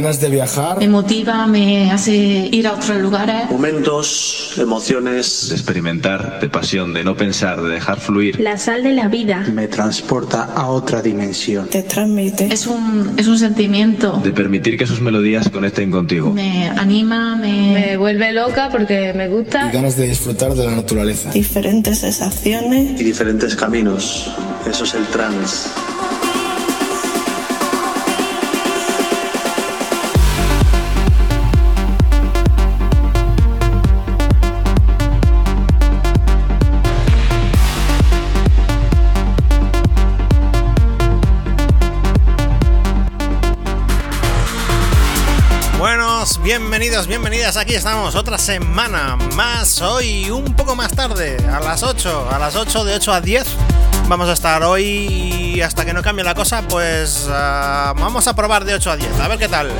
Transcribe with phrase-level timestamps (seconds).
[0.00, 0.78] ganas de viajar.
[0.78, 3.50] Me motiva, me hace ir a otros lugares.
[3.50, 5.48] Momentos, emociones.
[5.48, 8.38] De experimentar, de pasión, de no pensar, de dejar fluir.
[8.38, 9.44] La sal de la vida.
[9.52, 11.66] Me transporta a otra dimensión.
[11.66, 12.46] Te transmite.
[12.46, 14.20] Es un, es un sentimiento.
[14.22, 16.32] De permitir que sus melodías conecten contigo.
[16.32, 17.72] Me anima, me...
[17.72, 19.68] me vuelve loca porque me gusta.
[19.68, 21.32] Y ganas de disfrutar de la naturaleza.
[21.32, 23.00] Diferentes sensaciones.
[23.00, 24.32] Y diferentes caminos.
[24.64, 25.70] Eso es el trance.
[46.78, 47.56] Bienvenidos, bienvenidas.
[47.56, 49.82] Aquí estamos, otra semana más.
[49.82, 53.44] Hoy un poco más tarde, a las 8, a las 8 de 8 a 10.
[54.06, 57.32] Vamos a estar hoy hasta que no cambie la cosa, pues uh,
[57.98, 59.10] vamos a probar de 8 a 10.
[59.18, 59.72] A ver qué tal.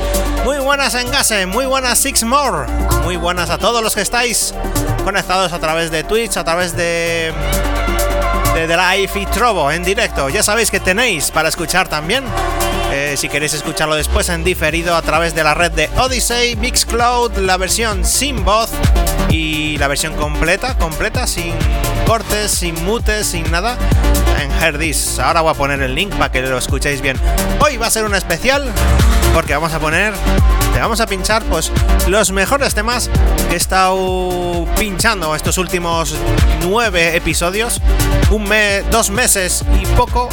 [0.43, 2.69] Muy buenas en Gase, muy buenas Six More.
[3.05, 4.53] Muy buenas a todos los que estáis
[5.05, 7.33] conectados a través de Twitch, a través de
[8.55, 10.27] de Live y Trovo en directo.
[10.27, 12.25] Ya sabéis que tenéis para escuchar también
[13.17, 17.57] si queréis escucharlo después en diferido a través de la red de Odyssey, Mixcloud, la
[17.57, 18.69] versión sin voz
[19.29, 21.53] y la versión completa, completa, sin
[22.05, 23.77] cortes, sin mutes, sin nada,
[24.39, 25.19] en Herdis.
[25.19, 27.17] Ahora voy a poner el link para que lo escuchéis bien.
[27.59, 28.71] Hoy va a ser un especial
[29.33, 30.13] porque vamos a poner,
[30.73, 31.71] te vamos a pinchar pues
[32.07, 33.09] los mejores temas
[33.47, 36.15] que he estado pinchando estos últimos
[36.61, 37.81] nueve episodios,
[38.29, 40.29] un mes, dos meses y poco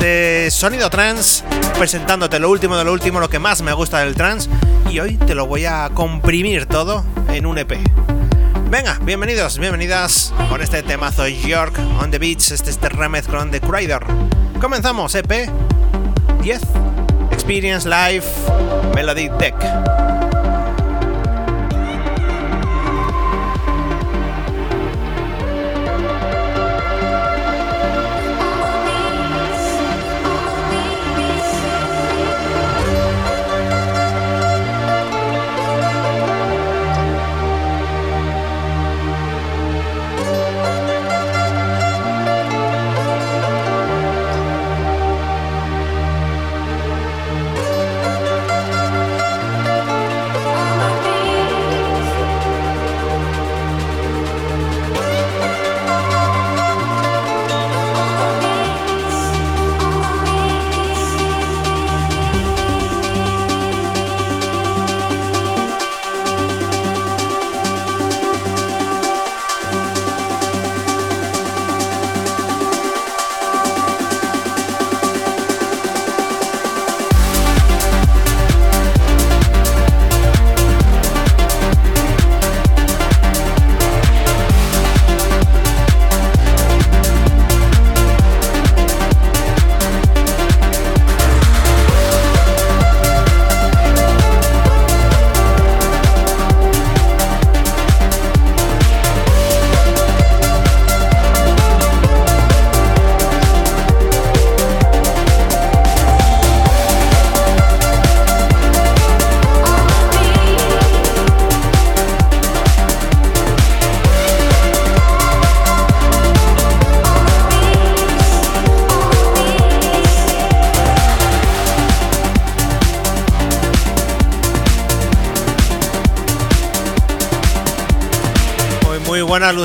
[0.00, 1.44] de sonido trans,
[1.78, 4.48] presentándote lo último de lo último, lo que más me gusta del trans,
[4.90, 7.78] y hoy te lo voy a comprimir todo en un EP.
[8.70, 14.00] Venga, bienvenidos, bienvenidas con este temazo York on the Beach, este, este remezclón de Crider.
[14.60, 15.50] Comenzamos, EP
[16.42, 16.60] 10,
[17.30, 18.24] Experience Live,
[18.94, 19.89] Melody Deck.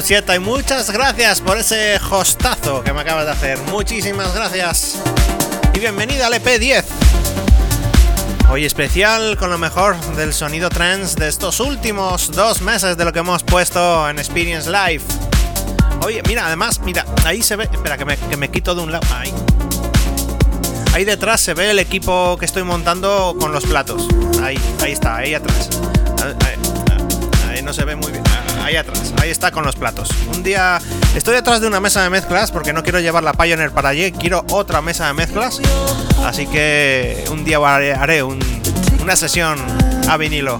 [0.05, 3.57] Lucieta, y muchas gracias por ese hostazo que me acabas de hacer.
[3.71, 4.99] Muchísimas gracias.
[5.73, 6.83] Y bienvenida al EP10.
[8.51, 13.11] Hoy especial con lo mejor del sonido trance de estos últimos dos meses de lo
[13.11, 15.01] que hemos puesto en Experience Live.
[16.03, 17.63] Oye, mira, además, mira, ahí se ve.
[17.63, 19.07] Espera, que me, que me quito de un lado.
[19.11, 19.33] Ahí.
[20.93, 24.07] Ahí detrás se ve el equipo que estoy montando con los platos.
[24.43, 25.67] Ahí, ahí está, ahí atrás.
[27.49, 28.24] ahí no se ve muy bien
[29.21, 30.09] ahí está con los platos.
[30.33, 30.79] Un día
[31.15, 34.11] estoy detrás de una mesa de mezclas porque no quiero llevar la Pioneer para allí,
[34.11, 35.59] quiero otra mesa de mezclas.
[36.25, 39.57] Así que un día haré una sesión
[40.07, 40.59] a vinilo.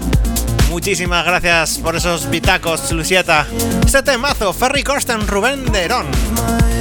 [0.68, 3.46] Muchísimas gracias por esos bitacos, Lucieta.
[3.84, 6.06] Este temazo, Ferry Corsten, Rubén Derón.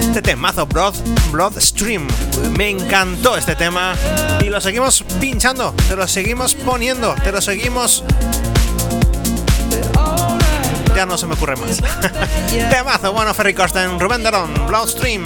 [0.02, 0.96] Este temazo, Blood,
[1.32, 2.08] Bloodstream.
[2.58, 3.96] Me encantó este tema.
[4.42, 8.04] Y lo seguimos pinchando, te lo seguimos poniendo, te lo seguimos
[10.96, 11.82] ya no se me ocurre más.
[12.70, 15.24] Temazo, bueno, Ferry Corsten, Rubén Darón, Bloodstream.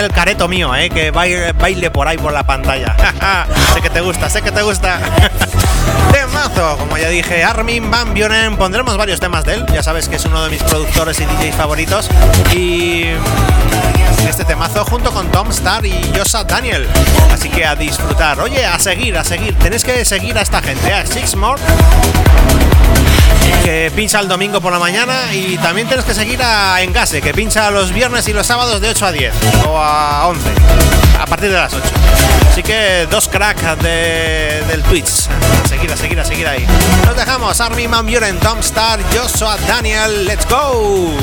[0.00, 0.90] El careto mío, eh?
[0.90, 2.96] Que baile, baile por ahí por la pantalla.
[3.74, 4.98] sé que te gusta, sé que te gusta.
[6.12, 8.56] Temazo, como ya dije, Armin Van Buren.
[8.56, 9.66] Pondremos varios temas de él.
[9.72, 12.08] Ya sabes que es uno de mis productores y DJs favoritos.
[12.54, 13.04] Y
[14.28, 16.88] este temazo junto con Tom Star y Josa Daniel.
[17.32, 18.40] Así que a disfrutar.
[18.40, 19.54] Oye, a seguir, a seguir.
[19.58, 21.60] Tenéis que seguir a esta gente, a Six More
[23.64, 27.32] que pincha el domingo por la mañana y también tienes que seguir a Engase, que
[27.32, 29.34] pincha los viernes y los sábados de 8 a 10
[29.68, 30.50] o a 11,
[31.20, 31.84] a partir de las 8.
[32.50, 35.28] Así que dos cracks de, del Twitch.
[35.64, 36.66] A seguir, a seguir, a seguir ahí.
[37.06, 37.58] Nos dejamos.
[37.60, 40.26] Armin Van Buren, Tom Star, Joshua Daniel.
[40.26, 41.16] Let's go.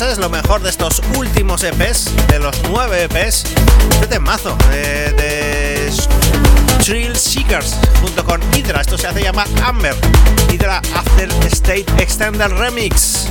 [0.00, 3.44] Meses, lo mejor de estos últimos EPs, de los nueve EPs,
[3.90, 5.92] este temazo de, de
[6.82, 9.94] Thrill Seekers junto con Hydra, esto se hace llamar Amber,
[10.50, 13.28] Hydra After State Extended Remix.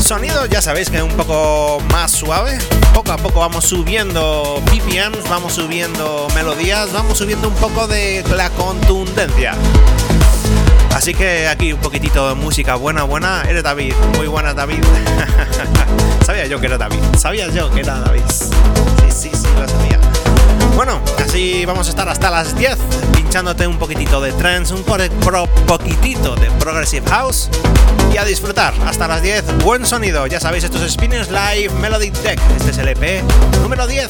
[0.00, 2.56] Sonido ya sabéis que es un poco más suave,
[2.94, 8.48] poco a poco vamos subiendo BPMs, vamos subiendo melodías, vamos subiendo un poco de la
[8.50, 9.52] contundencia.
[10.96, 13.42] Así que aquí un poquitito de música buena, buena.
[13.42, 14.82] Eres David, muy buena David.
[16.24, 18.22] sabía yo que era David, sabía yo que era David.
[18.30, 20.00] Sí, sí, sí, lo sabía.
[20.74, 22.78] Bueno, así vamos a estar hasta las 10
[23.14, 27.50] pinchándote un poquitito de trance, un pro poquitito de progressive house
[28.14, 28.72] y a disfrutar.
[28.86, 30.26] Hasta las 10, buen sonido.
[30.26, 32.40] Ya sabéis, estos es Spinners Live Melody Tech.
[32.56, 33.22] Este es el EP
[33.60, 34.08] número 10.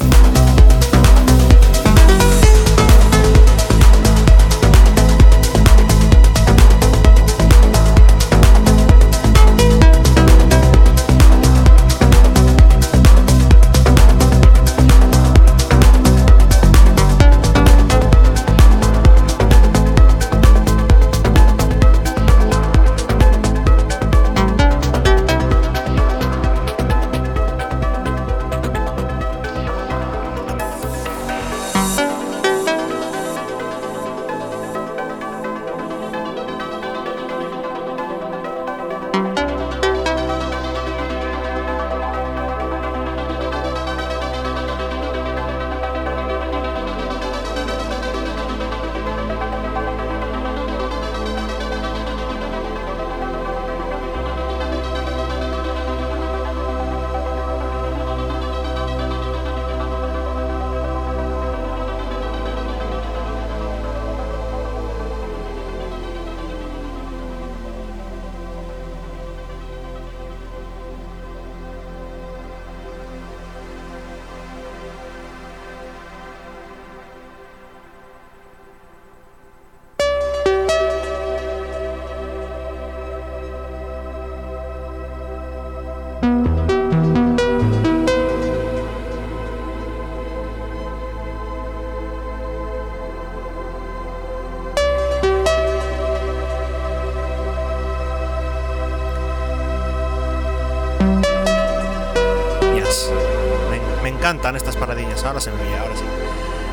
[105.26, 106.04] Ahora se me veía, ahora sí.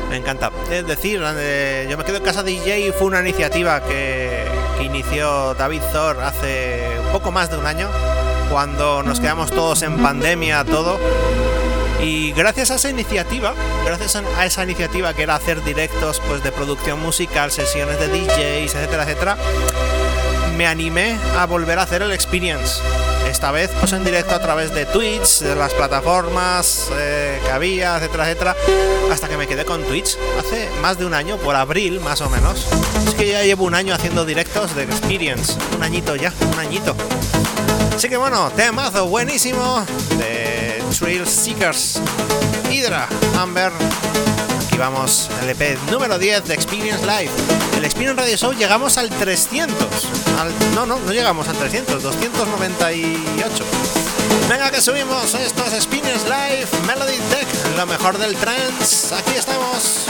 [0.08, 0.50] Me encanta.
[0.70, 4.44] Es decir, eh, yo me quedo en casa DJ fue una iniciativa que,
[4.80, 7.88] inició David Thor hace poco más de un año,
[8.50, 10.98] cuando nos quedamos todos en pandemia, todo.
[12.00, 16.52] Y gracias a esa iniciativa, gracias a esa iniciativa que era hacer directos pues, de
[16.52, 19.36] producción musical, sesiones de DJs, etcétera, etcétera,
[20.56, 22.82] me animé a volver a hacer el experience
[23.34, 27.96] esta vez pues en directo a través de Twitch, de las plataformas eh, que había,
[27.96, 28.56] etcétera, etcétera,
[29.12, 32.30] hasta que me quedé con Twitch hace más de un año, por abril más o
[32.30, 32.64] menos.
[33.08, 36.94] Es que ya llevo un año haciendo directos de Experience, un añito ya, un añito.
[37.96, 39.84] Así que bueno, temazo buenísimo
[40.16, 42.00] de Trail Seekers,
[42.70, 43.72] Hydra, Amber.
[44.68, 47.30] Aquí vamos, el EP número 10 de Experience Live.
[47.76, 50.23] El Experience Radio Show llegamos al 300
[50.74, 53.64] no, no, no llegamos al 300, 298.
[54.48, 60.06] Venga que subimos, estos Spinners Live, Melody Tech, lo mejor del trance, aquí estamos.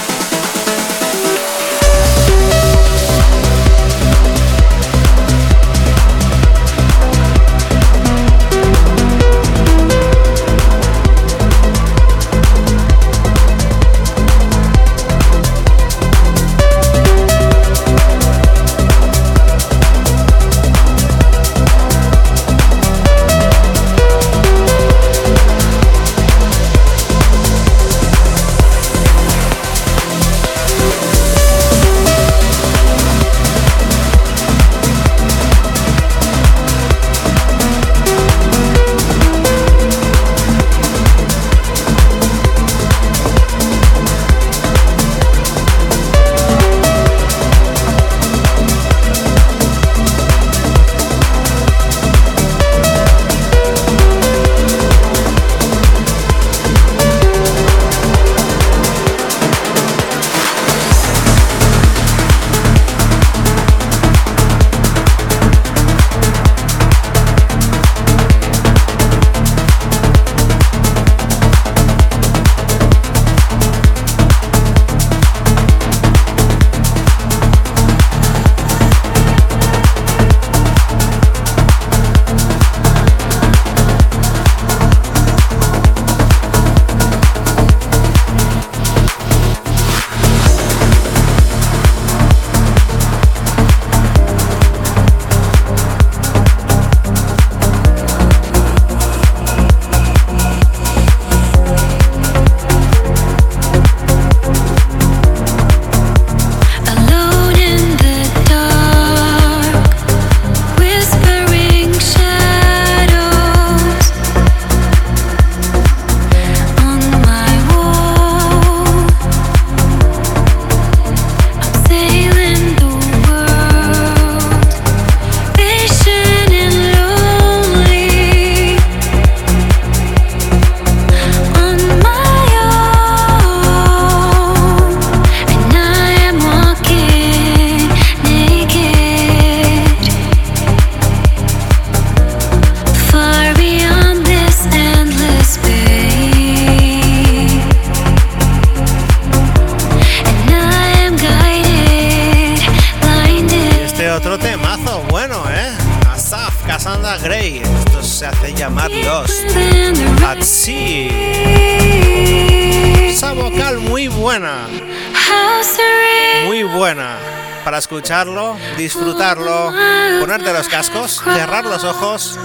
[168.14, 169.72] Escucharlo, disfrutarlo,
[170.20, 172.38] ponerte los cascos, cerrar los ojos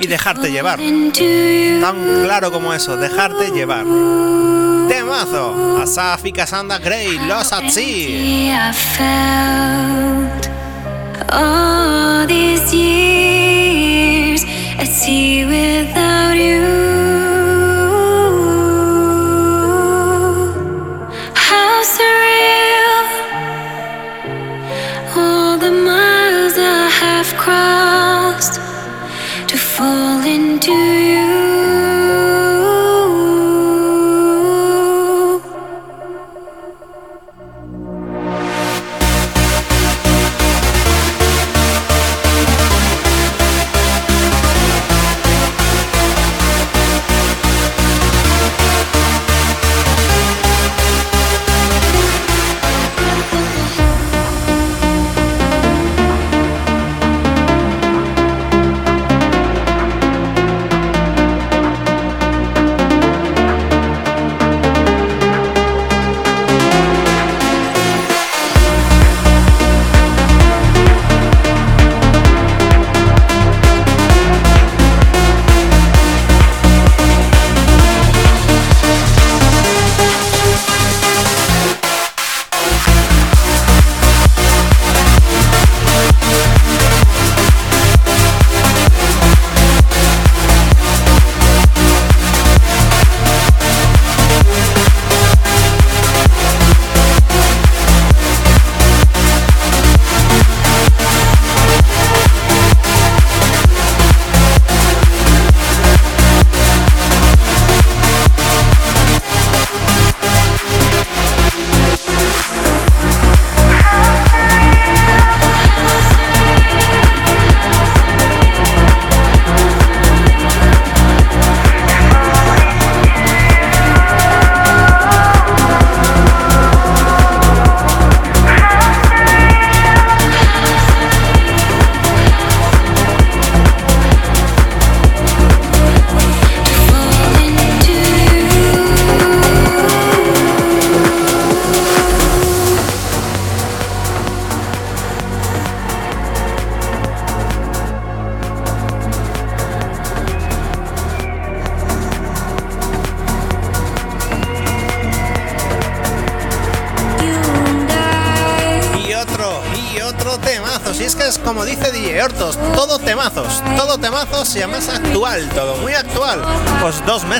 [0.00, 0.78] y dejarte llevar.
[0.78, 3.84] Tan claro como eso, dejarte llevar.
[4.88, 8.62] Temazo, Asaf y Cassandra Gray, Lost at Sea.
[11.32, 14.44] all these years
[14.78, 16.89] at sea without you.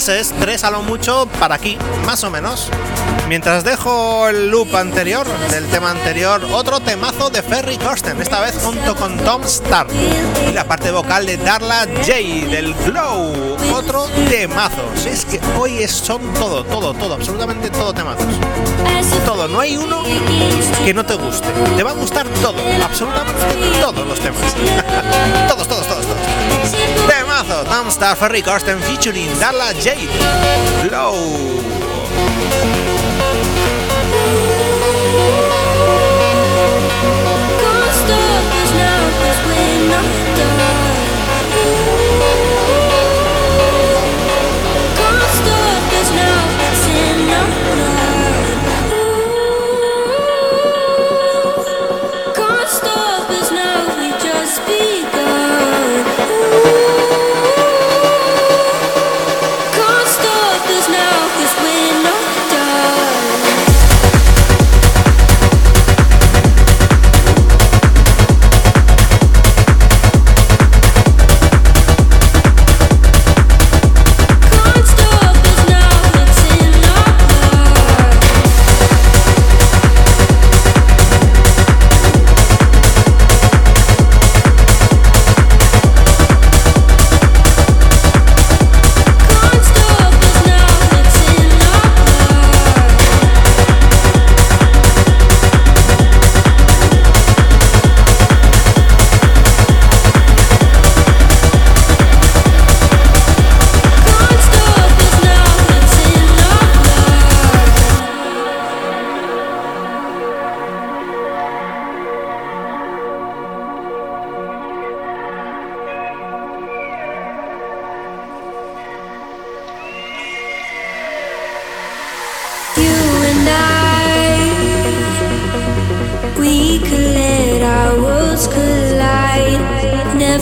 [0.01, 2.71] Meses, tres a lo mucho para aquí, más o menos.
[3.29, 8.59] Mientras dejo el loop anterior, del tema anterior, otro temazo de Ferry Corsten, esta vez
[8.65, 9.89] junto con Tom Starr.
[10.49, 12.15] Y la parte vocal de Darla J
[12.51, 14.91] del Glow, otro temazo.
[14.97, 18.25] Si es que hoy son todo, todo, todo, absolutamente todo temazos.
[19.27, 20.03] Todo, no hay uno
[20.83, 21.47] que no te guste.
[21.77, 23.43] Te va a gustar todo, absolutamente
[23.83, 24.55] todos los temas.
[25.49, 27.10] todos, todos, todos, todos.
[27.61, 30.07] Temazo, Tom Starr, Ferry Corsten featuring Darla J.
[30.89, 31.15] Glow.
[37.61, 40.60] Can't stop us now, cause we're not done.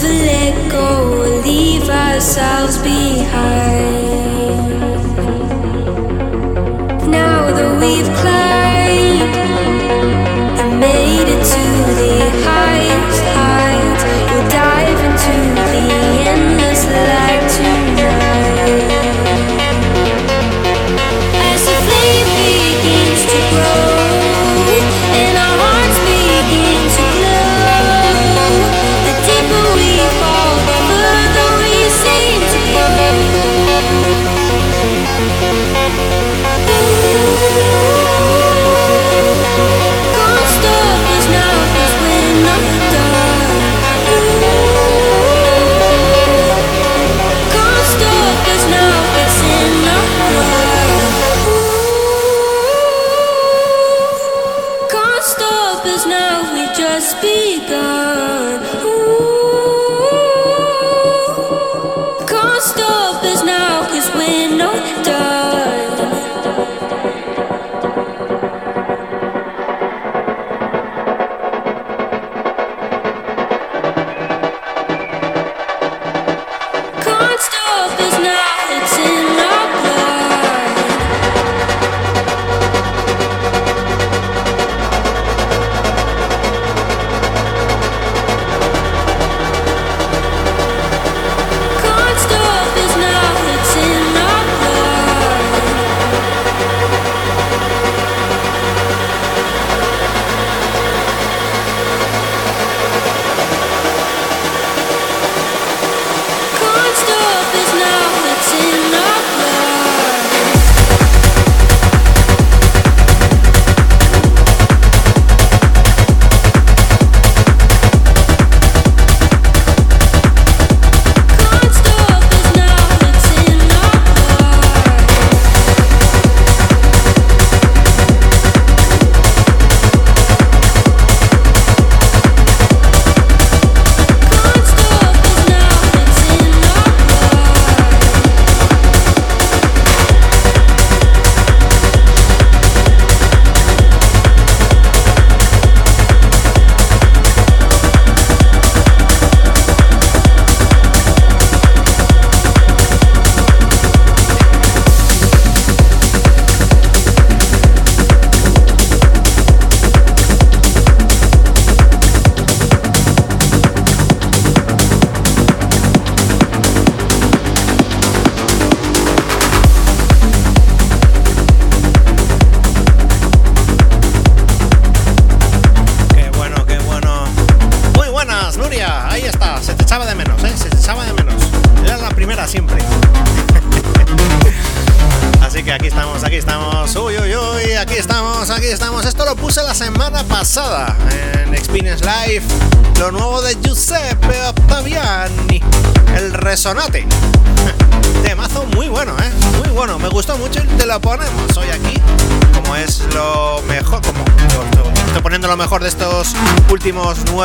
[0.09, 3.88] let go leave ourselves behind.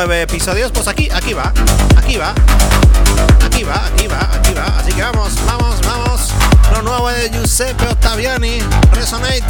[0.06, 1.50] nueve episodios, pues aquí, aquí va,
[1.96, 2.34] aquí va,
[3.42, 4.78] aquí va, aquí va, aquí va.
[4.78, 6.30] Así que vamos, vamos, vamos.
[6.72, 8.58] Lo nuevo de Giuseppe Ottaviani,
[8.92, 9.42] Resonate.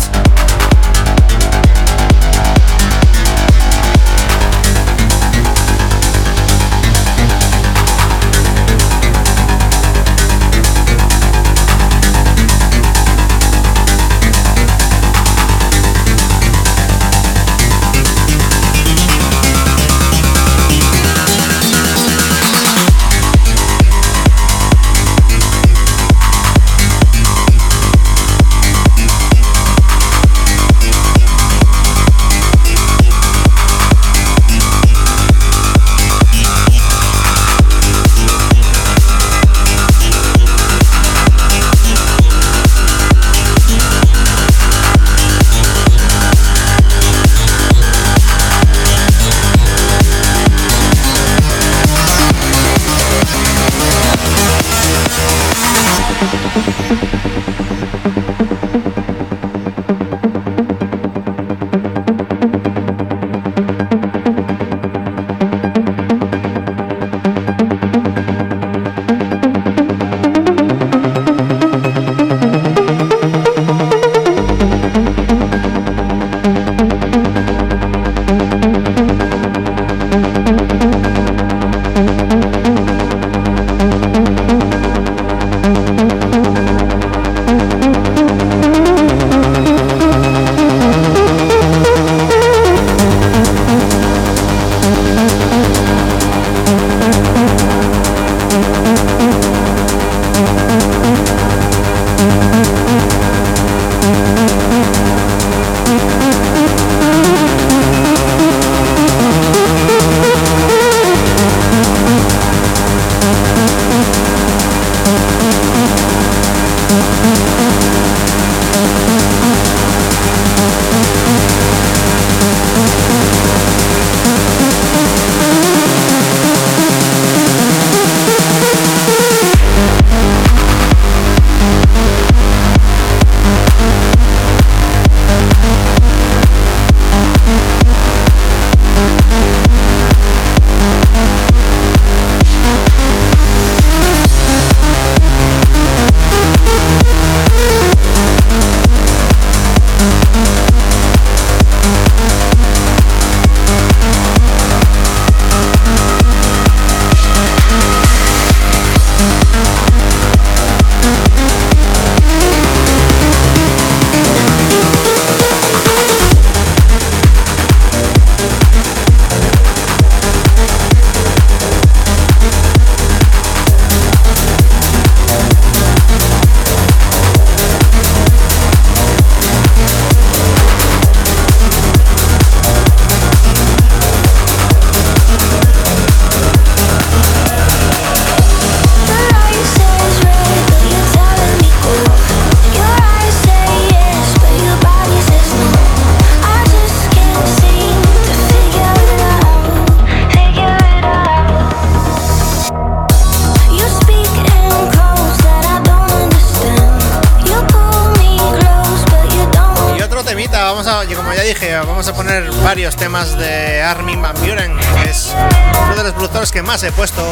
[216.74, 217.22] Más he puesto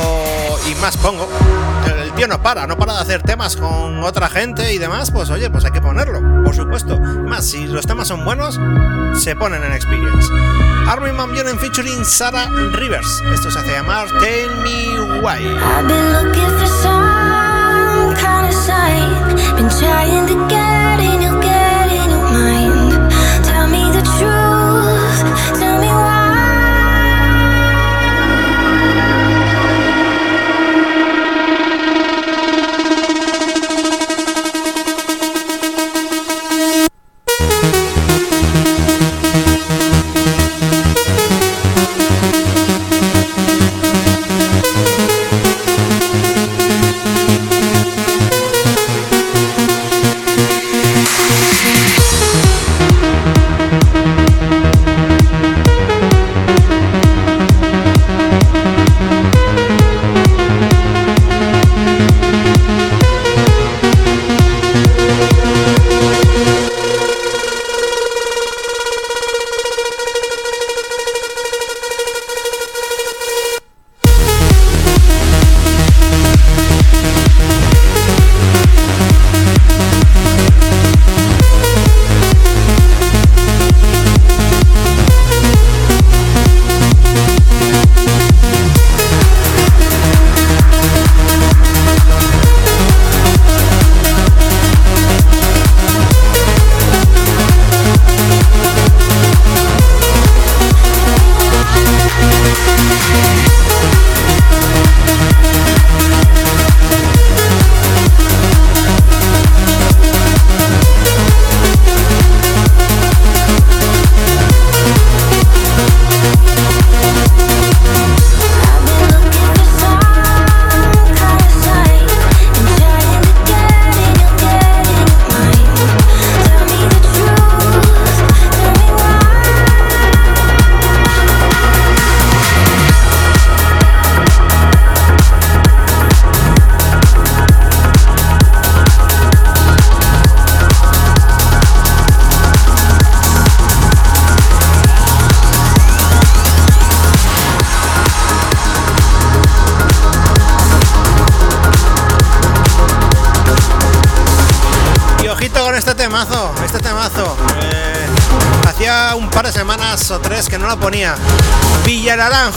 [0.70, 1.28] y más pongo.
[2.00, 5.30] El tío no para, no para de hacer temas con otra gente y demás, pues
[5.30, 6.96] oye, pues hay que ponerlo, por supuesto.
[7.00, 8.60] Más, si los temas son buenos,
[9.14, 10.28] se ponen en Experience.
[10.86, 13.20] Armin Van Buren featuring Sarah Rivers.
[13.34, 15.40] Esto se hace llamar Tell Me Why.
[15.40, 19.56] I've been looking for some kind of sign.
[19.56, 21.41] Been trying to get in your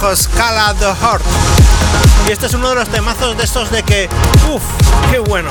[0.06, 1.24] Villanaranjos, Cala the Heart.
[2.28, 4.08] Y este es uno de los temazos de estos de que,
[4.52, 4.62] uff,
[5.10, 5.50] qué bueno,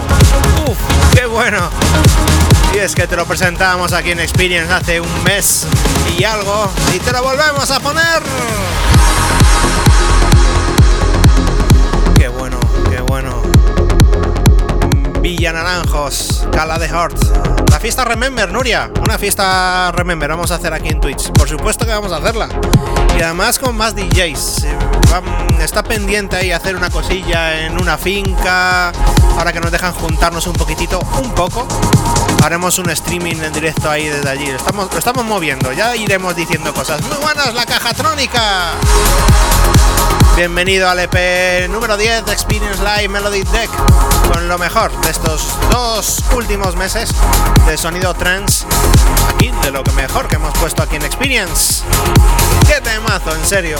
[0.68, 0.78] uff,
[1.12, 1.58] qué bueno.
[2.72, 5.66] Y es que te lo presentábamos aquí en Experience hace un mes
[6.16, 8.22] y algo, y te lo volvemos a poner.
[12.16, 12.58] Qué bueno,
[12.90, 13.42] qué bueno.
[15.20, 17.70] Villa Naranjos, Cala de Heart.
[17.70, 18.90] La fiesta Remember, Nuria.
[19.04, 21.32] Una fiesta Remember vamos a hacer aquí en Twitch.
[21.32, 22.48] Por supuesto que vamos a hacerla.
[23.18, 24.64] Y además con más DJs.
[24.64, 24.78] Eh,
[25.60, 28.92] Está pendiente ahí hacer una cosilla en una finca.
[29.38, 31.66] Ahora que nos dejan juntarnos un poquitito, un poco.
[32.42, 34.46] Haremos un streaming en directo ahí desde allí.
[34.46, 35.72] Lo estamos, lo estamos moviendo.
[35.72, 37.00] Ya iremos diciendo cosas.
[37.02, 38.72] Muy buenas, la caja trónica.
[40.36, 43.70] Bienvenido al EP número 10 de Experience Live Melody Deck
[44.32, 47.10] con lo mejor de estos dos últimos meses
[47.66, 48.66] de sonido trance
[49.50, 51.82] de lo que mejor que hemos puesto aquí en Experience.
[52.66, 53.34] ¡Qué temazo!
[53.34, 53.78] En serio,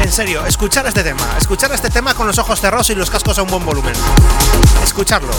[0.00, 3.38] en serio, escuchar este tema, escuchar este tema con los ojos cerrados y los cascos
[3.38, 3.94] a un buen volumen.
[4.84, 5.32] Escucharlo,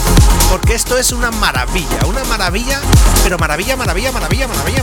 [0.50, 2.80] porque esto es una maravilla, una maravilla,
[3.22, 4.48] pero maravilla, maravilla, maravilla.
[4.48, 4.82] maravilla.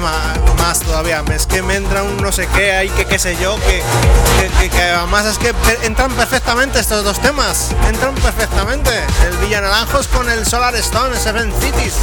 [0.00, 1.22] Más todavía.
[1.32, 3.82] Es que me entra un no sé qué ahí, que qué sé yo, que,
[4.68, 7.74] que, además es que entran perfectamente estos dos temas.
[7.88, 8.90] Entran perfectamente.
[9.26, 11.94] El Villanaranjos con el Solar Stone, Seven Cities.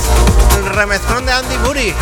[0.57, 1.95] El remezclón de Andy Bury.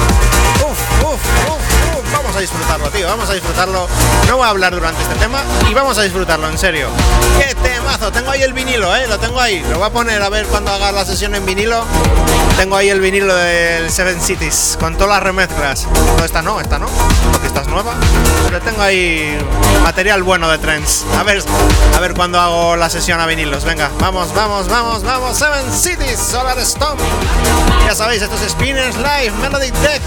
[0.60, 2.14] Uf, uf, uf, uf.
[2.14, 3.08] Vamos a disfrutarlo, tío.
[3.08, 3.88] Vamos a disfrutarlo.
[4.28, 6.89] No voy a hablar durante este tema y vamos a disfrutarlo, en serio.
[7.39, 7.56] ¡Qué
[8.00, 9.08] Tengo ahí el vinilo, ¿eh?
[9.08, 9.64] Lo tengo ahí.
[9.70, 11.86] Lo voy a poner a ver cuando haga la sesión en vinilo.
[12.58, 15.88] Tengo ahí el vinilo del Seven Cities con todas las remezclas.
[16.18, 16.88] No, esta no, esta no,
[17.32, 17.94] porque esta es nueva.
[18.46, 19.38] Pero tengo ahí
[19.84, 21.06] material bueno de trends.
[21.18, 21.44] A ver,
[21.96, 23.64] a ver cuando hago la sesión a vinilos.
[23.64, 25.38] Venga, vamos, vamos, vamos, vamos.
[25.38, 26.98] Seven Cities, Solar Storm.
[27.86, 30.02] Ya sabéis, esto es Spinners Live, Melody Deck.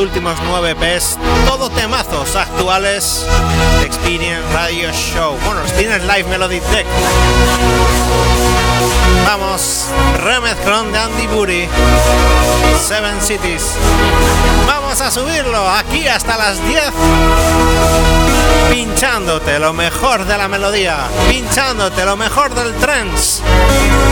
[0.00, 3.26] Últimos nueve Ps, todo temazos actuales
[3.80, 5.36] de Experience Radio Show.
[5.44, 6.86] Bueno, Experience Live Melody Deck.
[9.26, 9.88] Vamos,
[10.22, 11.68] remezclón de Andy Bury,
[12.82, 13.74] Seven Cities.
[14.66, 16.82] Vamos a subirlo aquí hasta las 10.
[18.70, 20.96] Pinchándote lo mejor de la melodía,
[21.28, 23.42] pinchándote lo mejor del trance.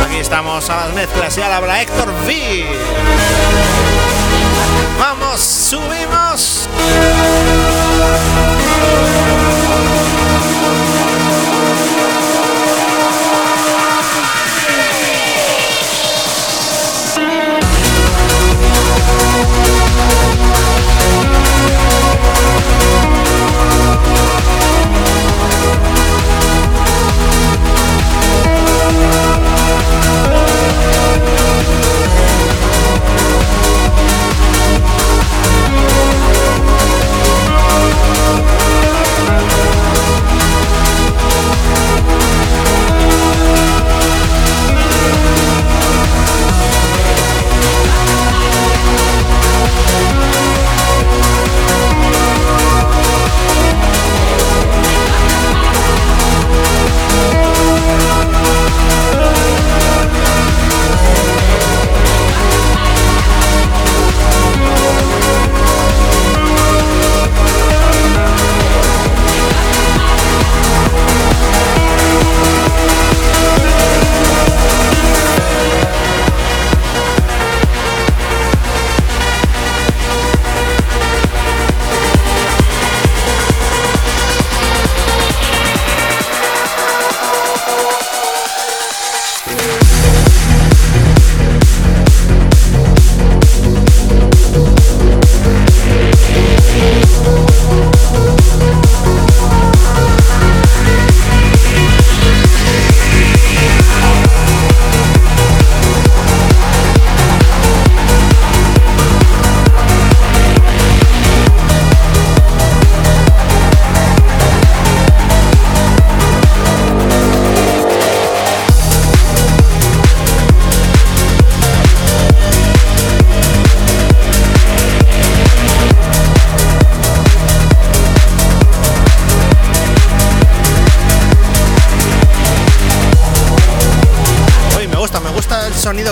[0.05, 2.66] Aquí estamos a las mezclas y al habla Héctor V.
[4.99, 6.68] Vamos, subimos.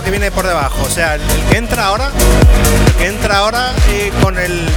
[0.03, 0.83] Que viene por debajo.
[0.83, 2.11] O sea, el, que entra ahora,
[2.87, 4.69] el que entra ahora eh, con el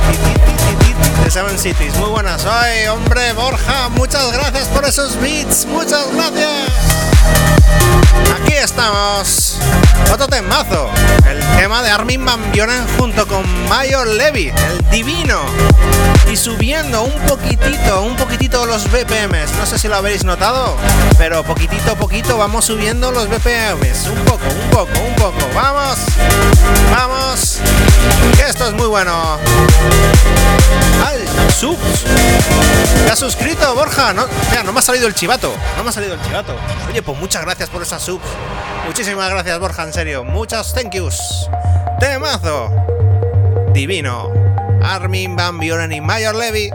[1.23, 1.95] de Seven Cities.
[1.97, 2.45] Muy buenas.
[2.45, 5.65] Ay, hombre, Borja, muchas gracias por esos beats.
[5.65, 6.71] Muchas gracias.
[8.41, 9.57] Aquí estamos.
[10.11, 10.89] Otro temazo.
[11.29, 12.87] El tema de Armin Van Buren
[13.27, 15.39] con Mayor Levy, el divino.
[16.31, 19.53] Y subiendo un poquitito, un poquitito los BPMs.
[19.57, 20.75] No sé si lo habéis notado,
[21.17, 24.07] pero poquitito a poquito vamos subiendo los BPMs.
[24.07, 25.37] Un poco, un poco, un poco.
[25.53, 25.97] Vamos,
[26.91, 27.57] vamos.
[28.47, 29.37] Esto es muy bueno.
[31.05, 31.25] ¡Ay!
[31.57, 32.05] ¡Subs!
[33.05, 34.13] ¿Te has suscrito, Borja?
[34.13, 35.53] No, mira, no me ha salido el chivato.
[35.77, 36.55] No me ha salido el chivato.
[36.89, 38.23] Oye, pues muchas gracias por esas subs.
[38.85, 40.23] Muchísimas gracias, Borja, en serio.
[40.23, 41.49] Muchas thank yous.
[41.99, 42.88] Temazo.
[43.79, 44.29] Divino.
[44.83, 46.69] Armin Van Buren y Mayor Levy.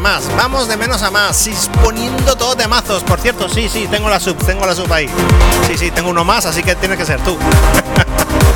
[0.00, 0.24] Más.
[0.36, 1.46] Vamos de menos a más.
[1.46, 3.02] Y poniendo todo de mazos.
[3.02, 4.36] Por cierto, sí, sí, tengo la sub.
[4.44, 5.08] Tengo la sub ahí.
[5.66, 7.36] Sí, sí, tengo uno más, así que tiene que ser tú.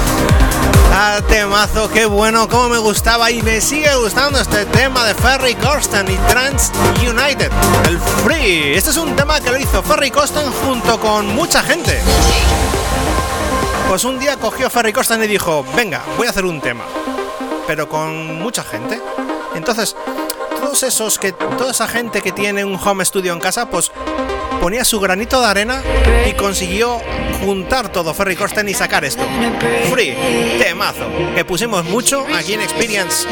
[0.95, 2.49] ah, temazo, qué bueno.
[2.49, 7.51] Cómo me gustaba y me sigue gustando este tema de Ferry Corsten y Trans United.
[7.89, 8.75] El Free.
[8.75, 12.01] Este es un tema que lo hizo Ferry Corsten junto con mucha gente.
[13.89, 16.85] Pues un día cogió Ferry Corsten y dijo, venga, voy a hacer un tema
[17.71, 19.01] pero con mucha gente.
[19.55, 19.95] Entonces,
[20.71, 23.91] todos esos que toda esa gente que tiene un home studio en casa, pues
[24.61, 25.83] ponía su granito de arena
[26.29, 27.01] y consiguió
[27.45, 29.25] juntar todo Ferry Corsten y sacar esto.
[29.91, 30.15] Free,
[30.61, 33.27] temazo, que pusimos mucho aquí en Experience.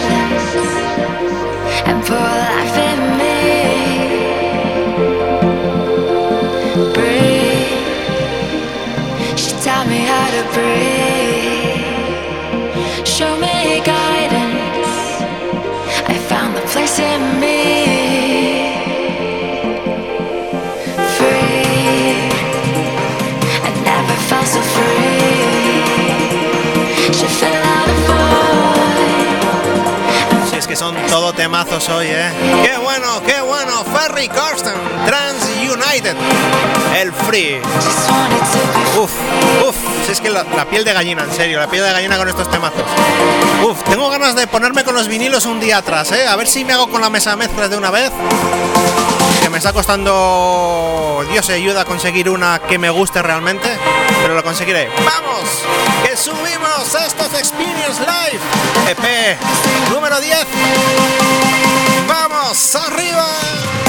[30.79, 32.31] Son todo temazos hoy, ¿eh?
[32.63, 33.85] ¡Qué bueno, qué bueno!
[33.85, 34.75] Ferry Corsten,
[35.07, 36.15] Trans United,
[36.97, 37.61] el Free.
[38.97, 39.11] Uf,
[39.67, 39.75] uf,
[40.07, 42.49] si es que la, piel de gallina, en serio, la piel de gallina con estos
[42.49, 42.83] temazos.
[43.65, 46.29] Uf, tengo ganas de ponerme con los vinilos un día atrás, ¿eh?
[46.29, 48.13] A ver si me hago con la mesa mezclas de una vez.
[49.59, 53.69] Me está costando Dios ayuda a conseguir una que me guste realmente,
[54.23, 54.89] pero lo conseguiré.
[55.05, 55.65] ¡Vamos!
[56.05, 58.41] ¡Que subimos estos Experience Live!
[58.89, 59.37] EP
[59.91, 60.47] número 10.
[62.07, 62.77] ¡Vamos!
[62.77, 63.88] ¡Arriba!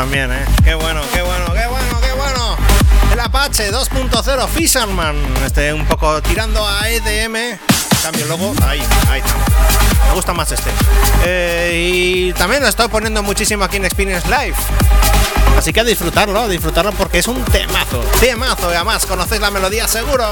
[0.00, 0.46] También, ¿eh?
[0.64, 2.56] Qué bueno, qué bueno, qué bueno, qué bueno.
[3.12, 5.14] El Apache 2.0 Fisherman.
[5.44, 7.58] Este un poco tirando a EDM.
[8.02, 8.54] Cambio luego.
[8.66, 9.34] Ahí, ahí está.
[10.08, 10.70] Me gusta más este.
[11.26, 14.56] Eh, y también lo estoy poniendo muchísimo aquí en Experience Live.
[15.58, 18.00] Así que a disfrutarlo, a disfrutarlo porque es un temazo.
[18.20, 20.24] Temazo, y además conocéis la melodía seguro.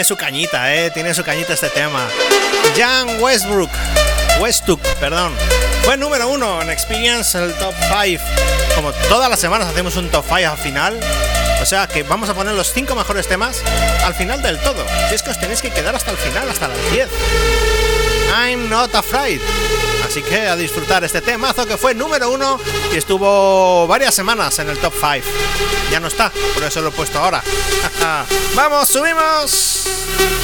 [0.00, 0.90] Tiene su cañita, ¿eh?
[0.90, 2.08] Tiene su cañita este tema.
[2.74, 3.68] Jan Westbrook.
[4.40, 5.34] Westbrook, perdón.
[5.82, 8.24] Fue número uno en Experience, el top 5.
[8.74, 10.98] Como todas las semanas hacemos un top 5 al final.
[11.60, 13.62] O sea que vamos a poner los 5 mejores temas
[14.02, 14.86] al final del todo.
[15.10, 17.06] Si es que os tenéis que quedar hasta el final, hasta las 10.
[18.32, 19.42] I'm not afraid.
[20.10, 22.58] Así que a disfrutar este temazo que fue número uno
[22.92, 25.24] y estuvo varias semanas en el top 5.
[25.92, 27.40] Ya no está, por eso lo he puesto ahora.
[28.56, 30.39] ¡Vamos, subimos!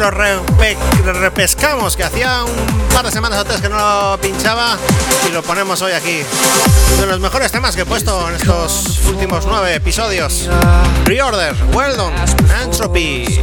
[0.00, 4.18] Lo repe- lo repescamos, que hacía un par de semanas o tres que no lo
[4.20, 4.76] pinchaba.
[5.28, 6.22] Y lo ponemos hoy aquí.
[6.98, 10.48] De los mejores temas que he puesto en estos últimos nueve episodios.
[11.04, 12.16] Reorder, Well Done,
[12.64, 13.40] Entropy.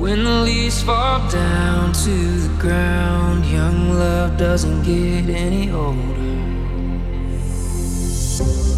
[0.00, 6.00] When the leaves fall down to the ground, young love doesn't get any older.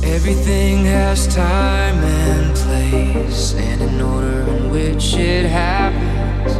[0.05, 6.57] Everything has time and place, and an order in which it happens.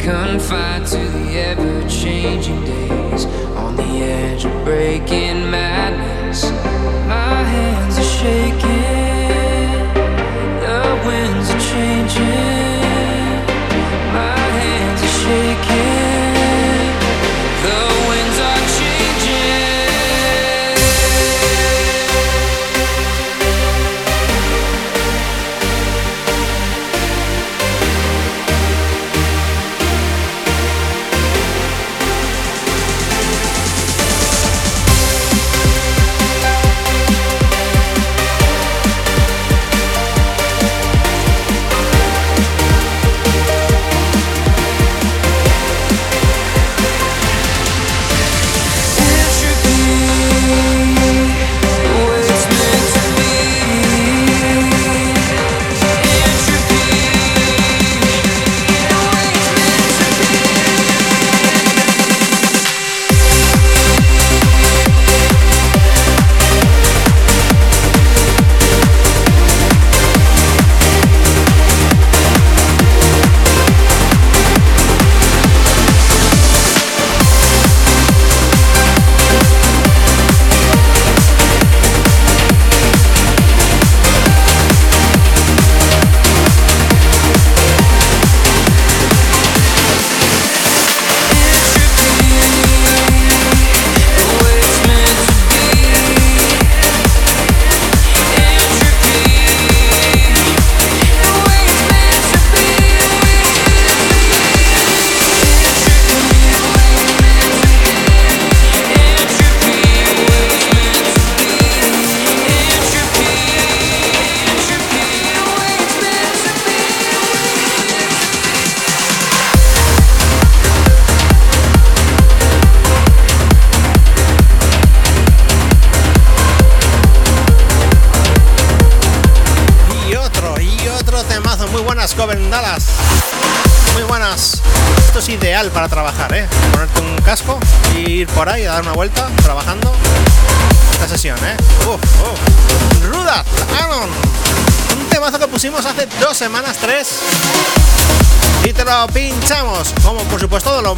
[0.00, 6.52] Confined to the ever changing days, on the edge of breaking madness.
[7.08, 8.70] My hands are shaking,
[10.62, 12.53] the winds are changing.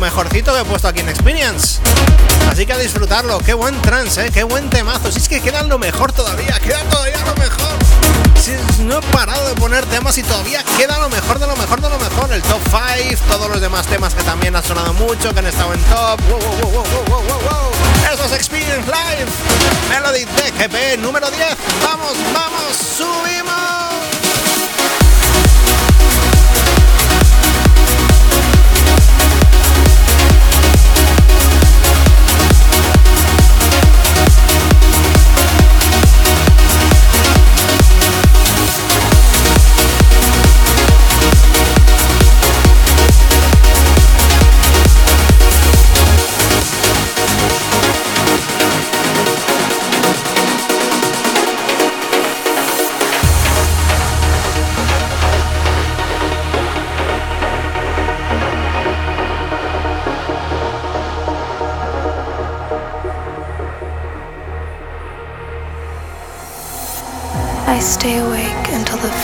[0.07, 1.81] Mejorcito que he puesto aquí en Experience.
[2.49, 4.31] Así que a disfrutarlo, qué buen trance, ¿eh?
[4.33, 5.11] qué buen temazo.
[5.11, 7.77] Si es que queda lo mejor todavía, queda todavía lo mejor.
[8.41, 8.53] Si
[8.85, 11.91] no he parado de poner temas y todavía queda lo mejor de lo mejor de
[11.91, 12.33] lo mejor.
[12.33, 15.75] El top 5, todos los demás temas que también han sonado mucho, que han estado
[15.75, 16.21] en top.
[16.31, 18.15] Wow, wow, wow.
[18.15, 19.27] Eso es Experience Live.
[19.91, 21.49] Melody DGP número 10.
[21.83, 23.26] Vamos, vamos, subimos.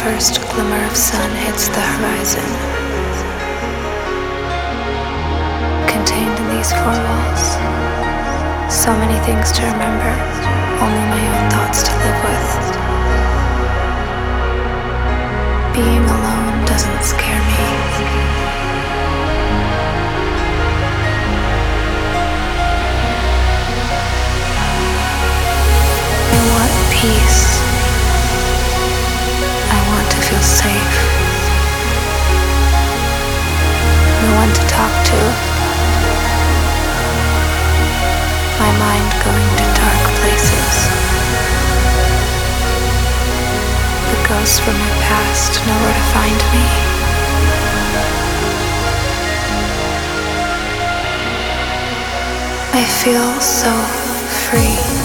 [0.03, 2.49] First glimmer of sun hits the horizon.
[5.87, 7.45] Contained in these four walls,
[8.67, 10.11] so many things to remember,
[10.83, 12.49] only my own thoughts to live with.
[15.77, 17.42] Being alone doesn't scare
[30.63, 30.99] safe.
[34.23, 35.19] No one to talk to.
[38.63, 40.75] My mind going to dark places.
[44.11, 46.67] The ghosts from my past know where to find me.
[52.81, 53.73] I feel so
[54.47, 55.02] free.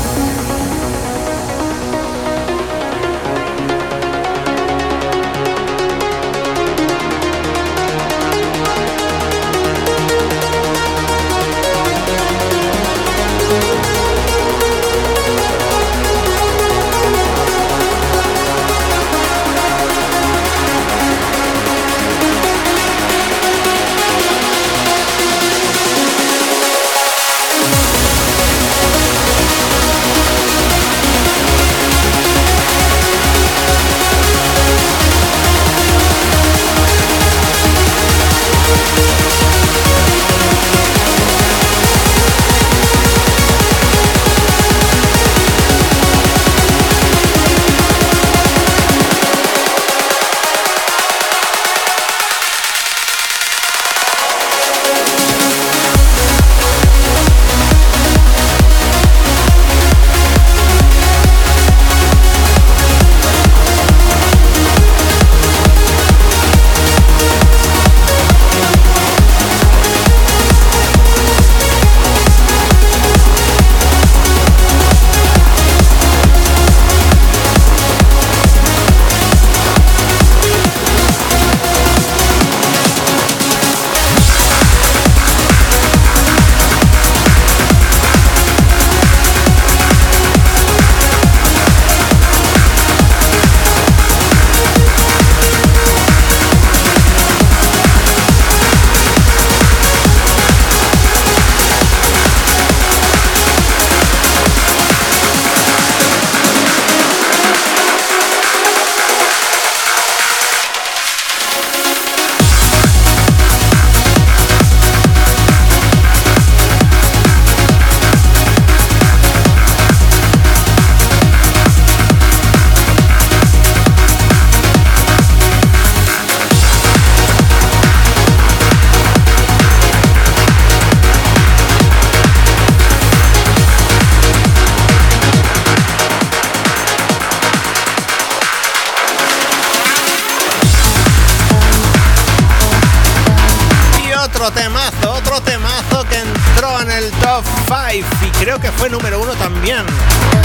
[146.82, 149.86] En el top 5 y creo que fue número uno también.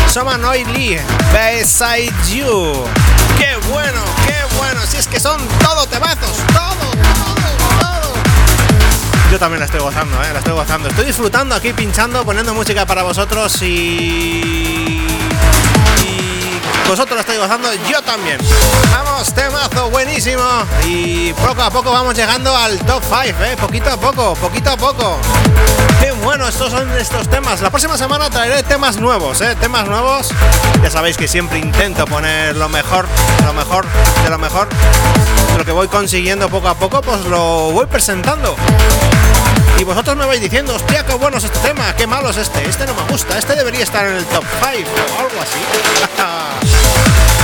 [0.08, 0.98] Somanoid Lee,
[1.32, 2.84] Beside You.
[3.38, 4.80] ¡Qué bueno, qué bueno!
[4.88, 7.44] Si es que son todo temazos, todo, todo,
[7.80, 8.12] todo.
[9.30, 10.32] Yo también la estoy gozando, ¿eh?
[10.32, 10.88] La estoy gozando.
[10.88, 15.11] Estoy disfrutando aquí pinchando, poniendo música para vosotros y...
[16.88, 18.38] vosotros la estáis gozando, yo también.
[18.90, 20.42] Vamos, temazo buenísimo.
[20.86, 23.56] Y poco a poco vamos llegando al top 5, ¿eh?
[23.58, 25.18] Poquito a poco, poquito a poco.
[26.00, 27.60] Qué bueno, estos son estos temas.
[27.60, 29.54] La próxima semana traeré temas nuevos, ¿eh?
[29.60, 30.30] Temas nuevos.
[30.82, 33.06] Ya sabéis que siempre intento poner lo mejor,
[33.44, 33.86] lo mejor,
[34.24, 34.68] de lo mejor.
[35.56, 38.56] Lo que voy consiguiendo poco a poco, pues lo voy presentando.
[39.78, 42.68] Y vosotros me vais diciendo, hostia, qué bueno es este tema, qué malo es este,
[42.68, 46.68] este no me gusta, este debería estar en el top 5 o algo así.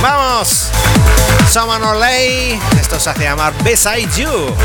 [0.01, 0.69] Vamos,
[1.51, 4.55] Someone Olay, esto se hace llamar Beside You.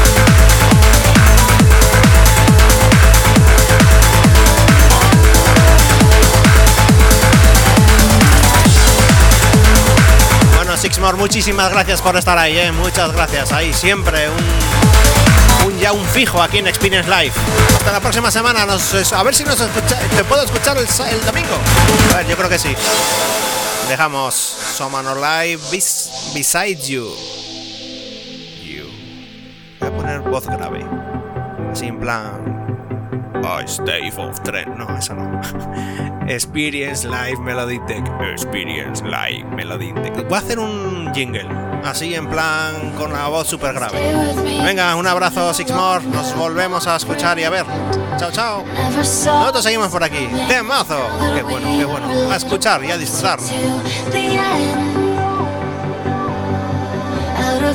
[10.54, 12.70] Bueno, Sixmore, muchísimas gracias por estar ahí, ¿eh?
[12.70, 13.50] muchas gracias.
[13.52, 14.28] Ahí siempre
[15.66, 17.32] un, ya un fijo aquí en Experience Live.
[17.76, 18.66] Hasta la próxima semana.
[18.66, 21.58] Nos, a ver si nos escucha, te puedo escuchar el, el domingo.
[22.12, 22.76] A ver, yo creo que sí.
[23.88, 27.14] Dejamos Someone Live bes, Beside You.
[28.62, 28.86] You.
[29.78, 30.84] Voy a poner voz grave.
[31.70, 32.63] Así en plan.
[33.64, 34.76] Ice Dave of Trend.
[34.76, 35.40] No, eso no.
[36.28, 38.04] Experience Live Melody Tech.
[38.32, 40.14] Experience Live Melody Tech.
[40.28, 41.46] Voy a hacer un jingle.
[41.84, 43.98] Así en plan con la voz súper grave.
[44.64, 46.04] Venga, un abrazo, Sixmore.
[46.06, 47.66] Nos volvemos a escuchar y a ver.
[48.16, 48.64] Chao, chao.
[48.96, 50.28] Nosotros seguimos por aquí.
[50.48, 51.06] Temazo.
[51.34, 52.32] Qué bueno, qué bueno.
[52.32, 53.38] A escuchar y a disfrutar.
[57.36, 57.74] Out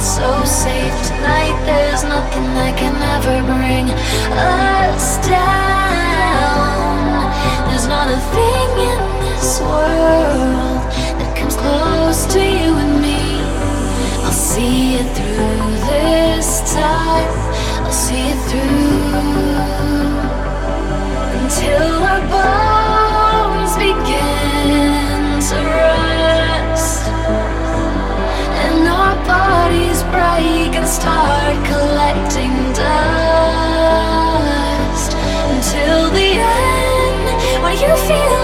[0.00, 1.56] so safe tonight.
[1.66, 3.86] There's nothing that can ever bring
[4.32, 6.50] us down.
[7.68, 10.79] There's not a thing in this world
[11.62, 13.20] close to you and me.
[14.24, 17.30] I'll see it through this time.
[17.84, 18.90] I'll see it through
[21.40, 25.08] until our bones begin
[25.50, 27.02] to rust
[28.64, 34.00] and our bodies break and start collecting dust
[35.54, 37.26] until the end
[37.62, 38.39] when you feel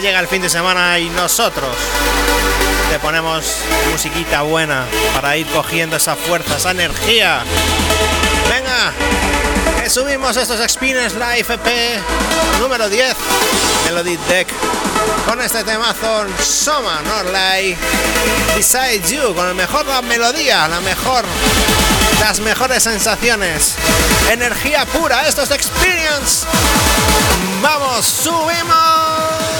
[0.00, 1.76] Llega el fin de semana y nosotros
[2.88, 3.44] te ponemos
[3.90, 7.42] musiquita buena para ir cogiendo esa fuerza, esa energía.
[8.48, 8.92] Venga,
[9.82, 12.00] que subimos estos Experience Live EP
[12.60, 13.12] número 10,
[13.86, 14.46] Melody Deck,
[15.26, 17.76] con este temazo Soma Norlay,
[18.54, 21.24] Beside You, con el mejor la melodía, la mejor,
[22.20, 23.74] las mejores sensaciones,
[24.30, 26.46] energía pura, esto es Experience.
[27.60, 29.57] Vamos, subimos.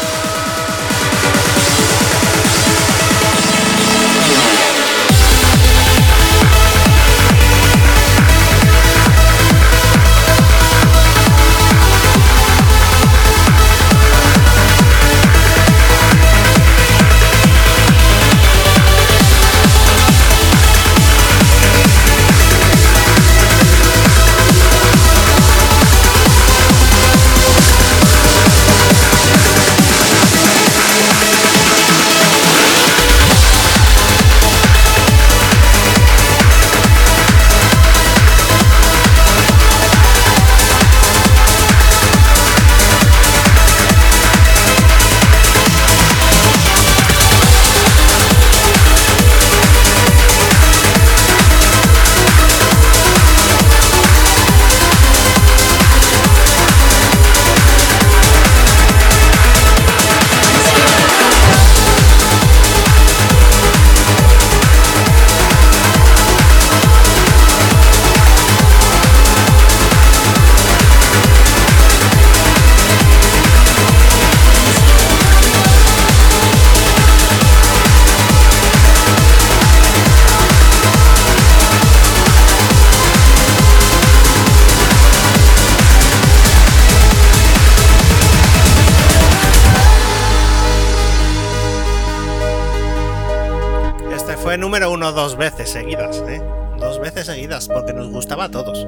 [95.50, 96.42] Veces seguidas, ¿eh?
[96.78, 98.86] Dos veces seguidas, porque nos gustaba a todos.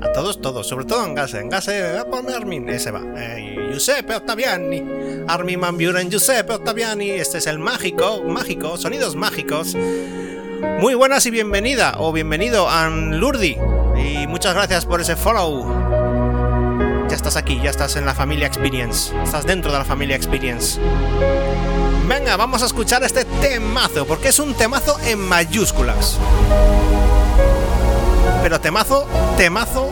[0.00, 0.66] A todos, todos.
[0.66, 1.40] Sobre todo en Gase.
[1.40, 3.02] En Gase, ponme Armin, ese va.
[3.16, 4.84] Eh, Giuseppe Ottaviani.
[5.26, 7.10] Armin Van Buren, Giuseppe Ottaviani.
[7.10, 9.76] Este es el mágico, mágico, sonidos mágicos.
[10.80, 13.56] Muy buenas y bienvenida, o bienvenido, a Lurdi.
[13.96, 15.66] Y muchas gracias por ese follow.
[17.08, 19.12] Ya estás aquí, ya estás en la familia Experience.
[19.24, 20.80] Estás dentro de la familia Experience.
[22.08, 26.18] Venga, vamos a escuchar este temazo, porque es un temazo en mayúsculas.
[28.42, 29.06] Pero temazo,
[29.36, 29.90] temazo,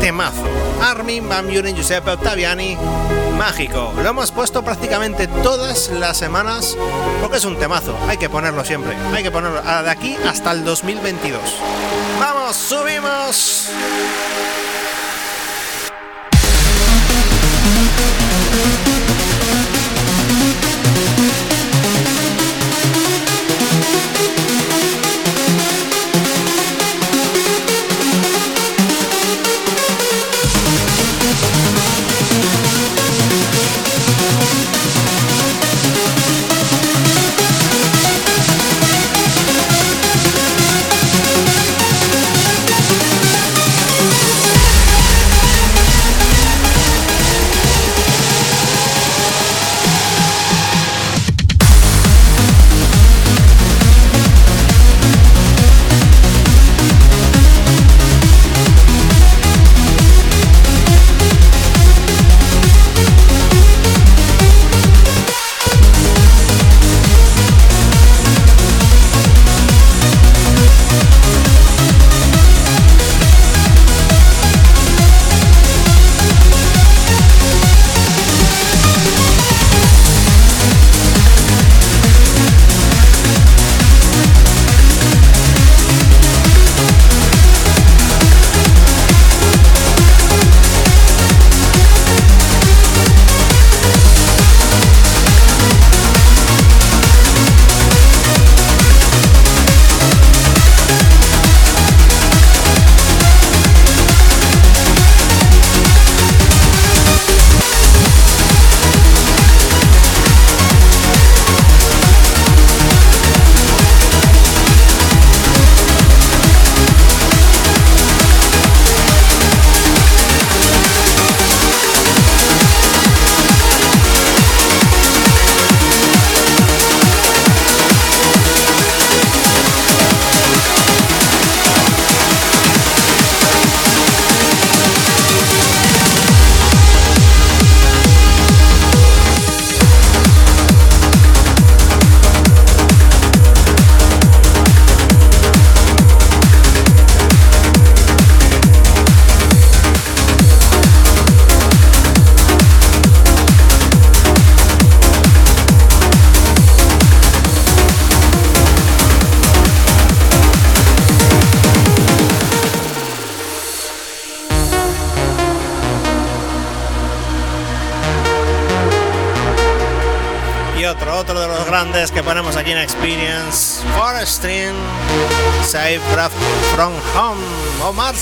[0.00, 0.44] temazo.
[0.82, 2.76] Armin Van Buren, Giuseppe Ottaviani,
[3.36, 3.92] mágico.
[4.02, 6.76] Lo hemos puesto prácticamente todas las semanas
[7.20, 7.96] porque es un temazo.
[8.08, 8.96] Hay que ponerlo siempre.
[9.14, 11.40] Hay que ponerlo de aquí hasta el 2022.
[12.18, 13.68] ¡Vamos, subimos!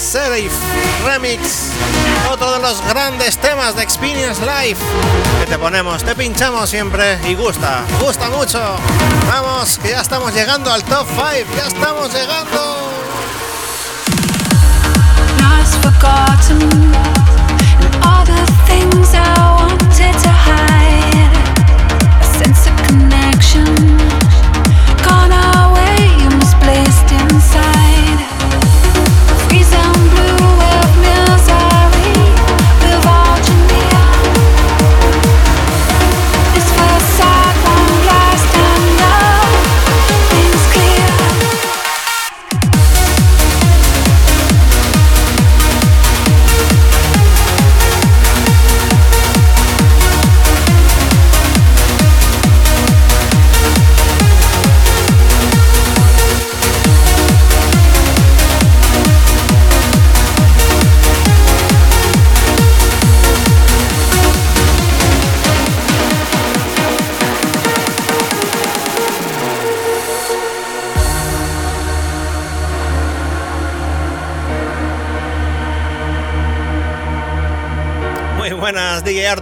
[0.08, 0.52] Serif
[1.04, 1.68] Remix,
[2.32, 4.78] otro de los grandes temas de Experience Live
[5.38, 8.58] que te ponemos, te pinchamos siempre y gusta, gusta mucho.
[9.28, 12.88] Vamos, que ya estamos llegando al top 5, ya estamos llegando.
[25.04, 27.87] Gone away, misplaced inside.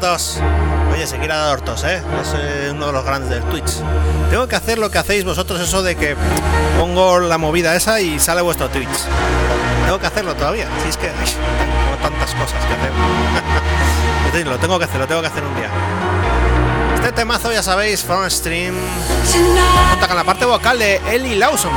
[0.06, 2.00] Hoy de Sekira Hortos, ¿eh?
[2.20, 3.82] Es uno de los grandes del Twitch.
[4.30, 6.14] Tengo que hacer lo que hacéis vosotros, eso de que
[6.78, 8.86] pongo la movida esa y sale vuestro Twitch.
[9.84, 10.68] Tengo que hacerlo todavía.
[10.84, 14.46] Si es que tengo tantas cosas que hacer.
[14.46, 15.70] Lo tengo que hacer, lo tengo que hacer un día.
[17.06, 18.74] Este temazo, ya sabéis, From Stream.
[19.90, 21.70] Cuenta con la parte vocal de Ellie Lawson.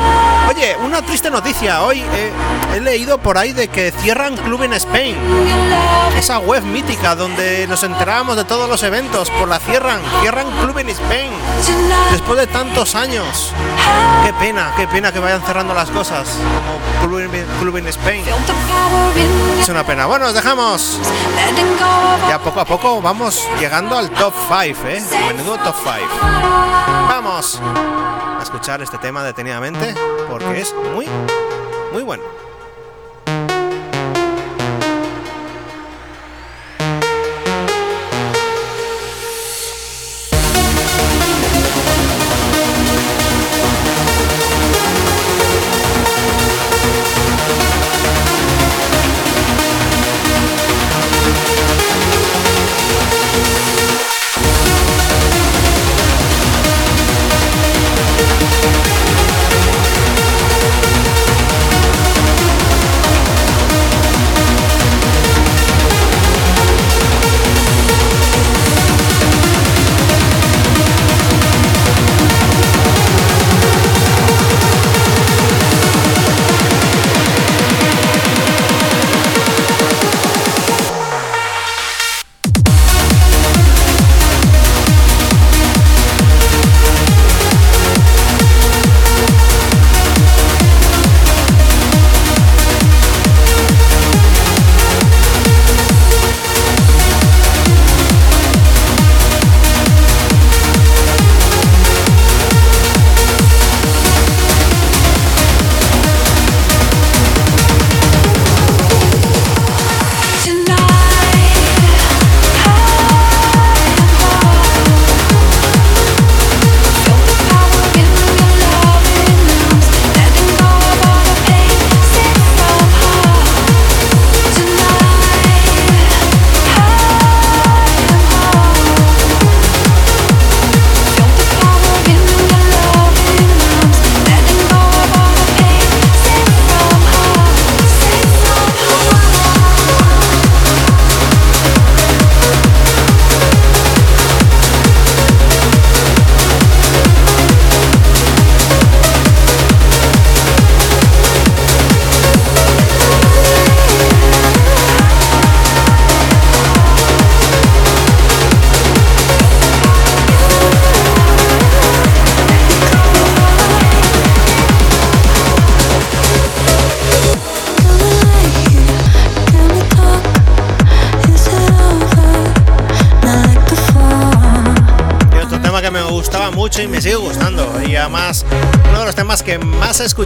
[0.50, 1.84] Oye, una triste noticia.
[1.84, 2.32] Hoy eh,
[2.74, 5.16] he leído por ahí de que cierran Club en Spain.
[6.18, 9.30] Esa web mítica donde nos enterábamos de todos los eventos.
[9.30, 10.02] Por la cierran.
[10.22, 11.30] Cierran Club en Spain.
[12.12, 13.52] Después de tantos años.
[14.26, 16.28] Qué pena, qué pena que vayan cerrando las cosas.
[16.28, 18.24] Como Club en, Club en Spain.
[19.62, 20.08] Es una pena.
[20.08, 20.98] Bueno, nos dejamos.
[22.28, 25.04] Ya poco a poco vamos llegando al top 5, ¿eh?
[25.28, 25.98] Menudo top 5.
[27.08, 29.94] Vamos a escuchar este tema detenidamente
[30.30, 31.08] porque es muy,
[31.92, 32.49] muy bueno.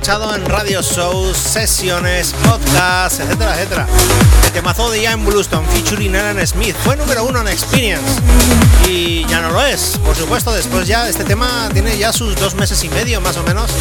[0.06, 3.88] En radio shows, sesiones, podcasts, etcétera, etcétera.
[4.44, 8.22] El temazo de Ian Bluestone featuring Alan Smith fue número uno en Experience.
[8.90, 10.52] Y ya no lo es, por supuesto.
[10.52, 13.72] Después ya este tema tiene ya sus dos meses y medio más o menos.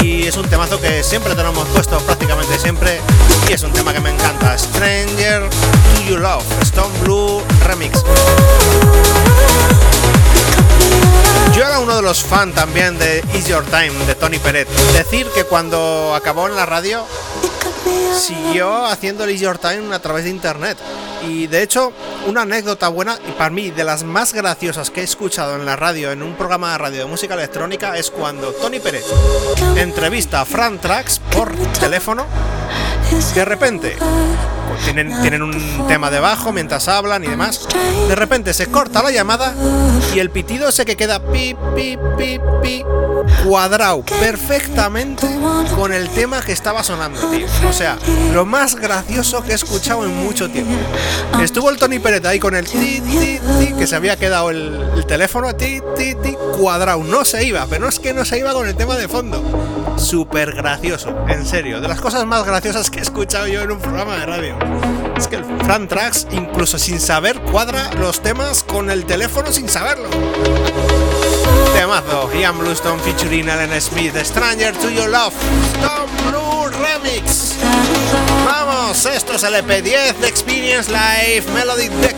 [0.00, 3.00] Y es un temazo que siempre te lo hemos puesto prácticamente siempre.
[3.48, 4.56] Y es un tema que me encanta.
[4.56, 8.02] Stranger to You Love, Stone Blue Remix.
[11.58, 14.68] Yo era uno de los fans también de Is Your Time de Tony Peret.
[14.92, 17.04] Decir que cuando acabó en la radio
[18.16, 20.78] siguió haciendo el Is Your Time a través de internet.
[21.26, 21.92] Y de hecho,
[22.28, 25.74] una anécdota buena y para mí de las más graciosas que he escuchado en la
[25.74, 29.04] radio, en un programa de radio de música electrónica, es cuando Tony Peret
[29.74, 32.24] entrevista a Fran Trax por teléfono.
[33.34, 33.96] De repente,
[34.84, 37.66] tienen, tienen un tema debajo mientras hablan y demás.
[38.08, 39.54] De repente se corta la llamada
[40.14, 42.84] y el pitido ese que queda pi, pi, pi, pi,
[43.44, 45.26] cuadrado perfectamente
[45.74, 47.46] con el tema que estaba sonando, tío.
[47.68, 47.98] O sea,
[48.32, 50.74] lo más gracioso que he escuchado en mucho tiempo.
[51.42, 54.78] Estuvo el Tony Peret ahí con el ti, ti, ti, que se había quedado el,
[54.96, 57.02] el teléfono ti, ti, ti, cuadrado.
[57.04, 59.42] No se iba, pero no es que no se iba con el tema de fondo.
[59.96, 61.80] Súper gracioso, en serio.
[61.80, 64.58] De las cosas más graciosas que he escuchado yo en un programa de radio.
[65.16, 69.68] Es que el Fran Trax, incluso sin saber, cuadra los temas con el teléfono sin
[69.68, 70.08] saberlo.
[71.74, 75.34] Temazo, Ian Bluestone featuring Alan Smith, Stranger to Your Love,
[75.74, 77.54] Stone Blue Remix.
[78.44, 82.16] Vamos, esto es el EP10 de Experience Live Melody Deck.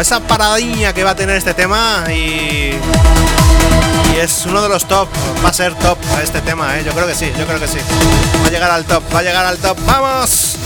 [0.00, 2.78] Esa paradilla que va a tener este tema y
[4.14, 5.08] y es uno de los top,
[5.44, 6.84] va a ser top este tema, ¿eh?
[6.84, 7.78] yo creo que sí, yo creo que sí.
[8.42, 10.56] Va a llegar al top, va a llegar al top, ¡vamos!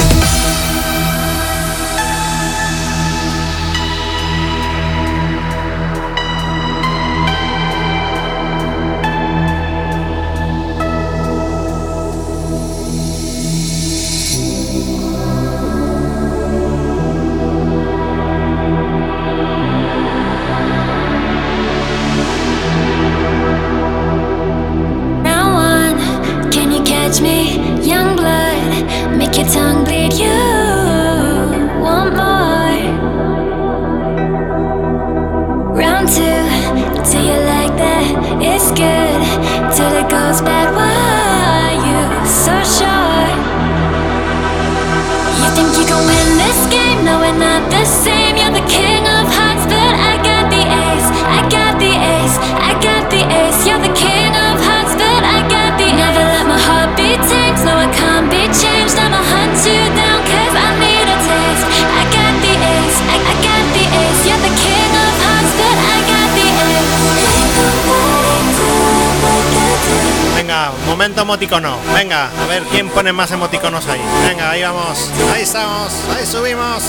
[71.31, 71.77] Emoticono.
[71.95, 74.01] Venga, a ver quién pone más emoticonos ahí.
[74.27, 75.09] Venga, ahí vamos.
[75.33, 76.83] Ahí estamos, ahí subimos.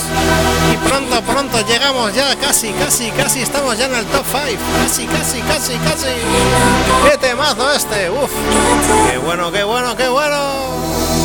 [0.74, 4.60] Y pronto, pronto llegamos ya, casi, casi, casi estamos ya en el top 5.
[4.84, 6.08] Casi, casi, casi, casi.
[7.08, 8.10] ¡Qué temazo este!
[8.10, 8.32] ¡Uf!
[9.12, 11.21] ¡Qué bueno, qué bueno, qué bueno!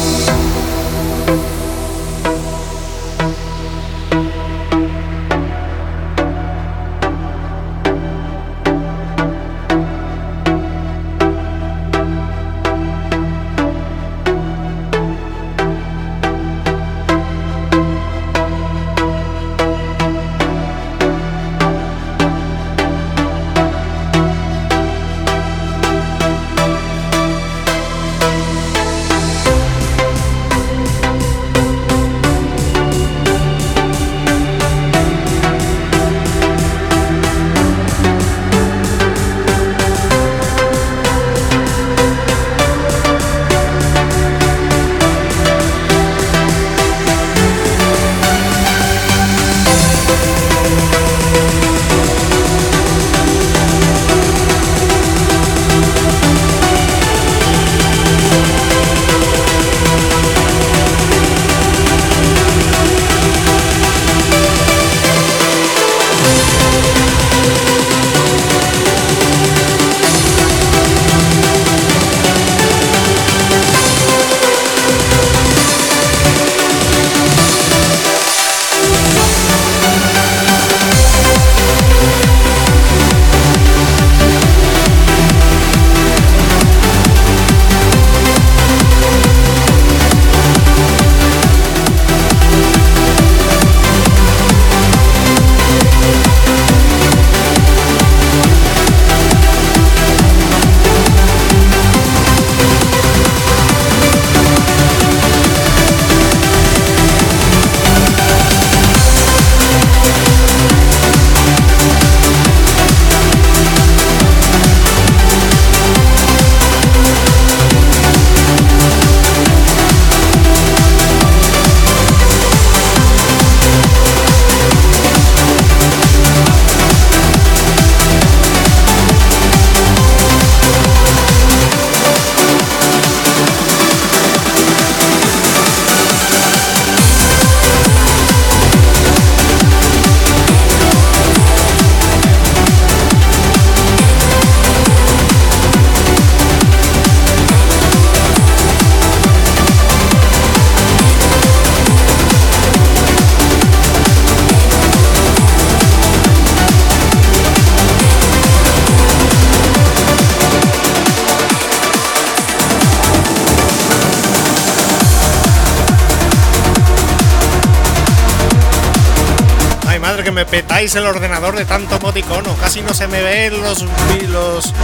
[170.77, 172.55] El ordenador de tanto emoticono.
[172.61, 173.82] Casi no se me ven los,
[174.28, 174.74] los,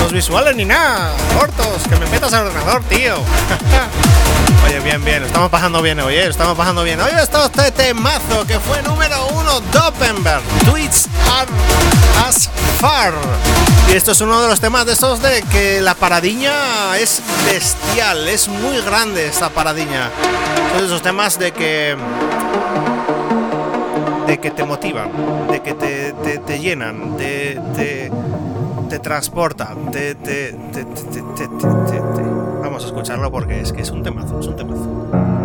[0.00, 1.12] los visuales ni nada.
[1.36, 3.16] Cortos, que me petas el ordenador, tío.
[4.64, 6.28] Oye, bien, bien, estamos pasando bien hoy, ¿eh?
[6.28, 7.00] Estamos pasando bien.
[7.00, 10.40] Hoy está este temazo que fue número uno, Dopenberg.
[10.70, 11.50] Tweets are
[12.24, 12.48] as
[12.80, 13.12] far.
[13.90, 18.28] Y esto es uno de los temas de esos de que la paradiña es bestial,
[18.28, 20.10] es muy grande esta paradiña.
[20.78, 21.96] De esos temas de que
[24.34, 25.10] de que te motivan,
[25.48, 28.10] de que te, te- te llenan, te, te,
[28.88, 32.22] te transportan, te, te, te- te- te- te- te-
[32.60, 35.43] Vamos a escucharlo porque es que es un temazo, es un temazo.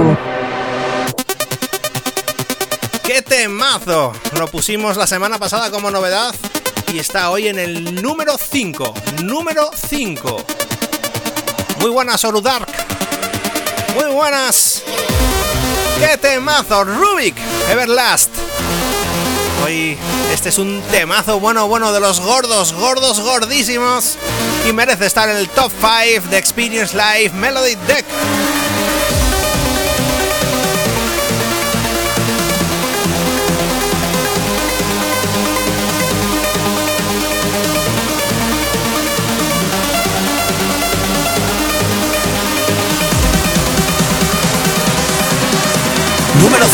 [0.00, 0.16] 5.
[3.02, 4.12] ¡Qué temazo!
[4.38, 6.34] Lo pusimos la semana pasada como novedad
[6.92, 8.94] y está hoy en el número 5.
[9.22, 10.44] Número 5.
[11.80, 12.68] Muy buenas, Oru Dark.
[13.94, 14.82] Muy buenas.
[15.98, 16.84] ¡Qué temazo!
[16.84, 17.36] Rubik,
[17.70, 18.30] Everlast.
[19.64, 19.98] Hoy
[20.32, 24.16] este es un temazo bueno, bueno de los gordos, gordos, gordísimos.
[24.66, 28.06] Y merece estar en el top 5 de Experience Live Melody Deck.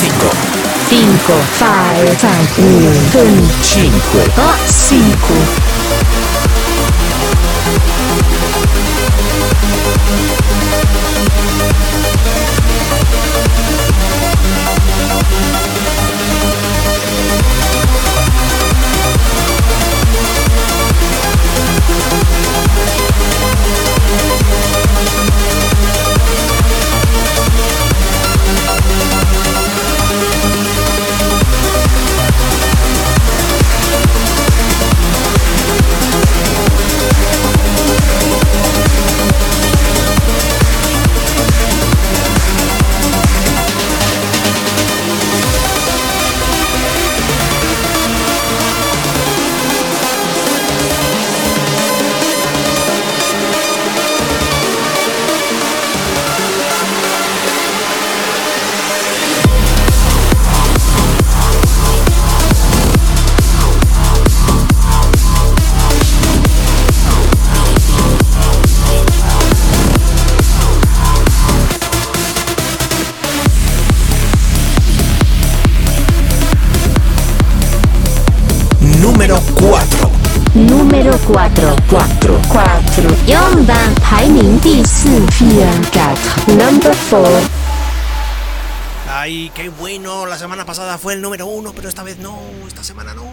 [0.06, 0.12] 5.
[0.88, 1.00] 5,
[1.58, 2.46] 5, 4,
[2.86, 4.36] 5, 5,
[4.68, 5.56] 5.
[80.55, 83.15] Número 4, 4, 4.
[83.25, 87.61] 4番排名第四，Fear 4 Number 4。
[89.13, 90.25] Ay, qué bueno.
[90.25, 92.39] La semana pasada fue el número uno, pero esta vez no.
[92.67, 93.25] Esta semana no.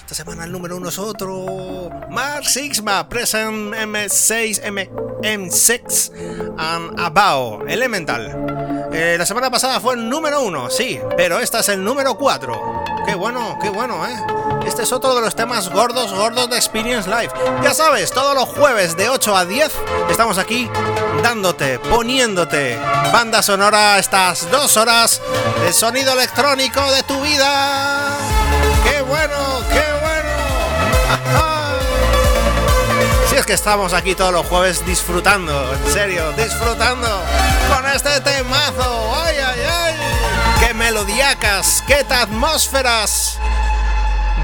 [0.00, 1.88] Esta semana el número uno es otro.
[2.10, 4.90] Mark Sigma, Present M6, M,
[5.22, 6.12] M6
[6.58, 8.88] and Abao, Elemental.
[8.92, 12.83] Eh, la semana pasada fue el número uno, sí, pero esta es el número 4.
[13.05, 14.15] Qué bueno, qué bueno, ¿eh?
[14.65, 17.31] Este es otro de los temas gordos, gordos de Experience Live.
[17.63, 19.71] Ya sabes, todos los jueves de 8 a 10
[20.09, 20.69] estamos aquí
[21.21, 22.77] dándote, poniéndote
[23.13, 25.21] banda sonora estas dos horas
[25.63, 28.17] de sonido electrónico de tu vida.
[28.83, 29.35] ¡Qué bueno,
[29.69, 30.29] qué bueno!
[33.29, 37.07] Si es que estamos aquí todos los jueves disfrutando, en serio, disfrutando
[37.69, 39.24] con este temazo
[41.05, 43.37] melodíacas, qué atmósferas.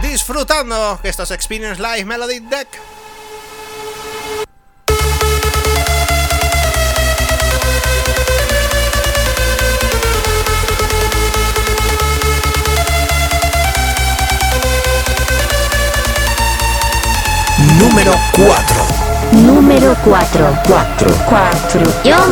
[0.02, 2.68] Disfrutando estos Experience Live Melody Deck.
[17.80, 19.02] Número 4.
[19.32, 22.32] Número 4 4 4 4 4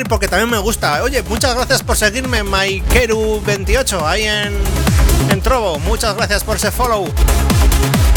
[0.00, 1.02] y porque también me gusta.
[1.02, 4.54] Oye, muchas gracias por seguirme, Maikeru28, ahí en,
[5.30, 5.78] en Trovo.
[5.80, 7.06] Muchas gracias por ese follow.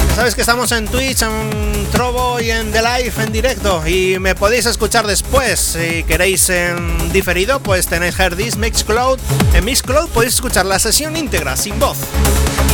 [0.10, 3.86] Ya sabéis que estamos en Twitch, en Trovo y en The Live en directo.
[3.88, 5.60] Y me podéis escuchar después.
[5.60, 9.20] Si queréis en diferido, pues tenéis Herdis, Mixcloud.
[9.54, 11.98] En Mixcloud podéis escuchar la sesión íntegra, sin voz.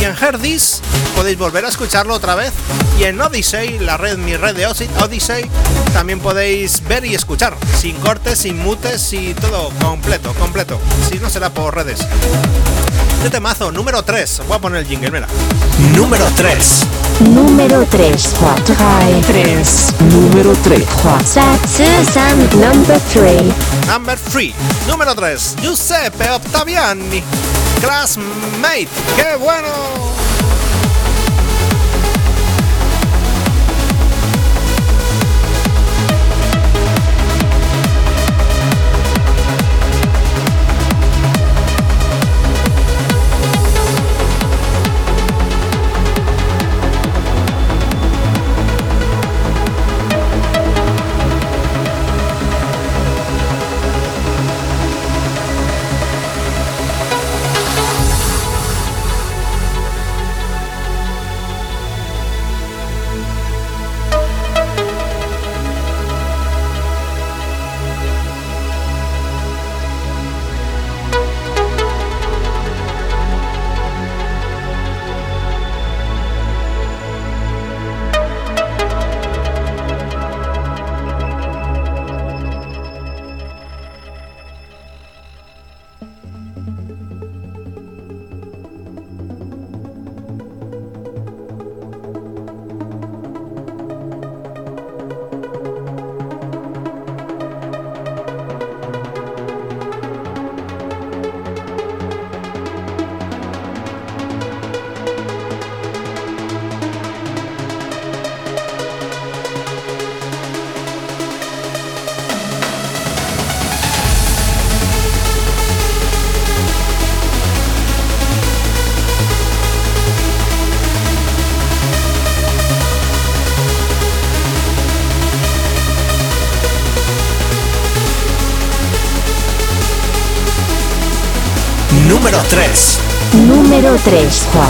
[0.04, 0.82] Y en Herdis
[1.16, 2.52] podéis volver a escucharlo otra vez.
[3.00, 5.50] Y en Odyssey, la red, mi red de Odyssey- Odyssey,
[5.94, 7.56] también podéis ver y escuchar.
[7.80, 10.78] Sin cortes, sin mutes y todo completo, completo.
[11.10, 12.00] Si no será por redes.
[13.22, 14.42] Qué temazo, número 3.
[14.46, 15.26] Voy a poner el jingle, mira.
[15.96, 16.80] Número 3.
[17.20, 18.76] Numero 3, 4,
[19.26, 19.94] 3.
[20.00, 23.42] Numero 3, 4, 7, number 3.
[23.86, 24.52] Number 3.
[24.86, 25.56] Número 3.
[25.62, 27.22] Giuseppe Ottaviani.
[27.84, 28.88] Classmate.
[29.14, 30.33] ¡Qué bueno!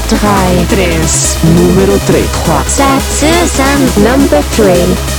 [0.08, 1.38] 3, 4, 3.
[1.54, 5.13] Numero 3, 4, 7, number 3.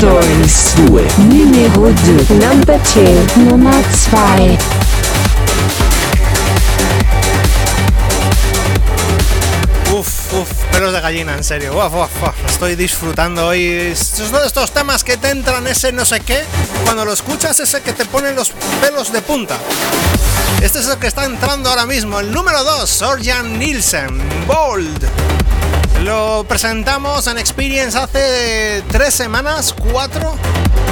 [0.00, 0.24] 2,
[0.90, 1.18] 2.
[1.18, 4.58] Numero 2, number 2, Nummer 2.
[9.92, 11.76] Uf, uf, pelos de gallina, en serio.
[11.76, 13.64] Uf, uf, uf, Estoy disfrutando hoy.
[13.64, 16.44] Estos son estos temas que te entran ese no sé qué.
[16.84, 19.58] Cuando lo escuchas, ese que te pone los pelos de punta.
[20.62, 22.20] Este es el que está entrando ahora mismo.
[22.20, 25.37] El número 2, Sorjan Nielsen, Bold.
[26.02, 30.36] Lo presentamos en Experience hace tres semanas, cuatro.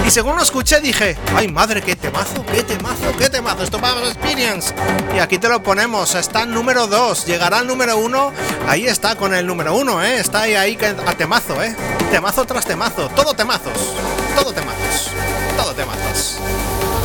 [0.05, 3.63] Y según lo escuché dije, ay madre, qué temazo, qué temazo, qué temazo.
[3.63, 4.75] Esto para Experience.
[5.15, 6.15] Y aquí te lo ponemos.
[6.15, 7.27] Está en número 2.
[7.27, 8.33] Llegará al número 1.
[8.69, 10.19] Ahí está con el número 1, ¿eh?
[10.19, 11.75] Está ahí, ahí a temazo, ¿eh?
[12.11, 13.09] Temazo tras temazo.
[13.11, 13.95] Todo temazos.
[14.37, 15.11] Todo temazos.
[15.57, 16.39] Todo temazos.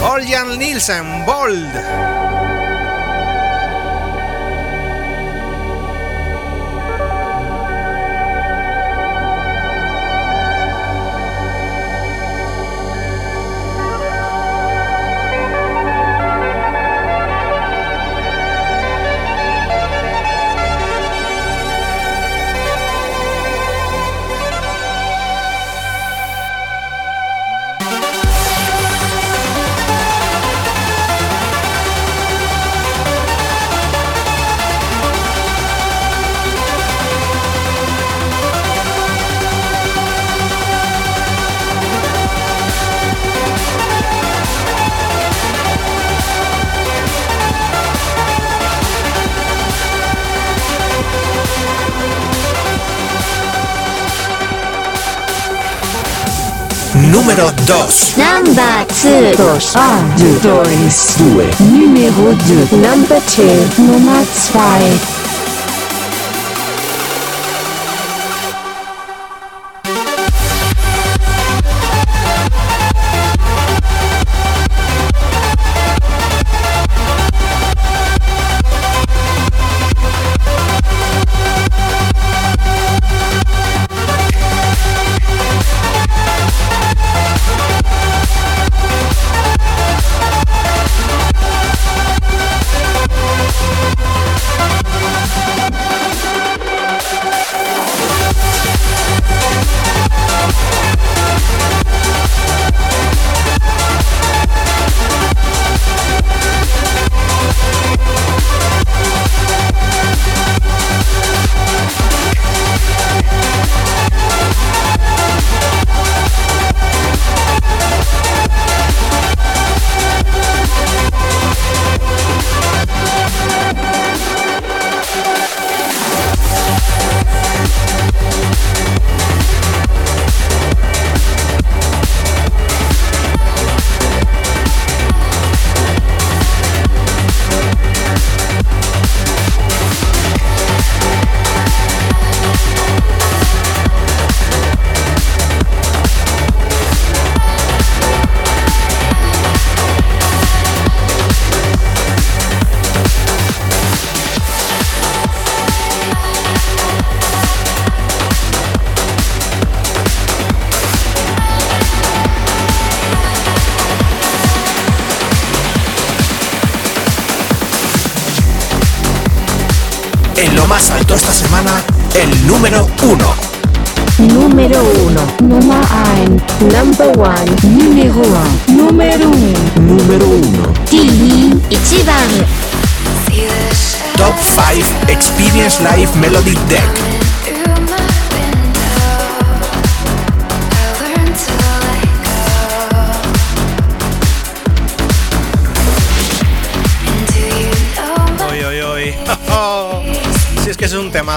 [0.01, 2.40] Oljan Nielsen, Bold.
[57.11, 58.15] Número 2.
[58.17, 59.59] Number 2 2
[60.39, 65.20] 2 Numéro 2 Number 2 Nummer 2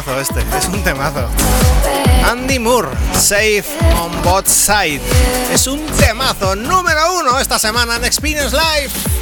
[0.02, 1.28] este, es un temazo.
[2.28, 3.64] Andy Moore, Safe
[4.00, 5.00] on Both Side.
[5.52, 9.13] Es un temazo número uno esta semana en Experience Live.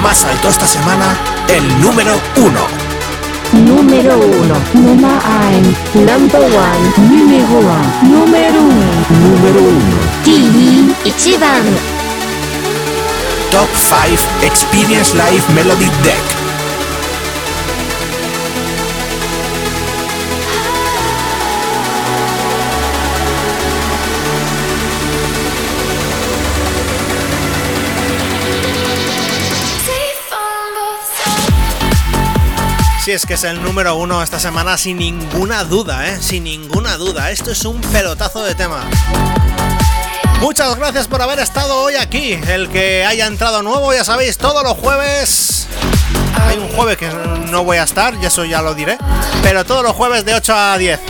[0.00, 1.16] más alto esta semana,
[1.48, 2.60] el número uno.
[3.52, 8.90] Número uno, number one, number one, número uno, número uno,
[9.20, 9.96] número uno.
[10.24, 11.64] TV, Ichiban.
[13.50, 16.39] Top 5 Experience Live Melody Deck.
[33.10, 36.18] Si es que es el número uno esta semana sin ninguna duda, ¿eh?
[36.20, 37.32] Sin ninguna duda.
[37.32, 38.88] Esto es un pelotazo de tema.
[40.40, 42.34] Muchas gracias por haber estado hoy aquí.
[42.46, 45.66] El que haya entrado nuevo, ya sabéis, todos los jueves.
[46.40, 47.10] Hay un jueves que
[47.50, 48.96] no voy a estar, y eso ya lo diré.
[49.42, 51.00] Pero todos los jueves de 8 a 10.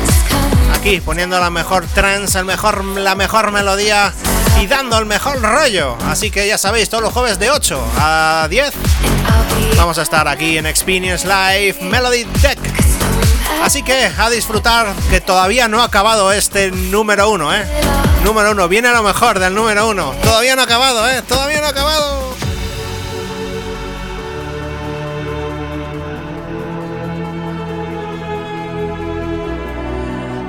[0.74, 4.14] Aquí poniendo la mejor trance, el mejor, la mejor melodía
[4.61, 5.97] y dando el mejor rollo.
[6.07, 8.73] Así que ya sabéis, todos los jueves de 8 a 10
[9.77, 12.59] vamos a estar aquí en Experience Live Melody Deck.
[13.62, 17.65] Así que a disfrutar que todavía no ha acabado este número uno, ¿eh?
[18.24, 20.12] Número uno, viene lo mejor del número uno.
[20.23, 21.23] Todavía no ha acabado, ¿eh?
[21.23, 22.31] Todavía no ha acabado.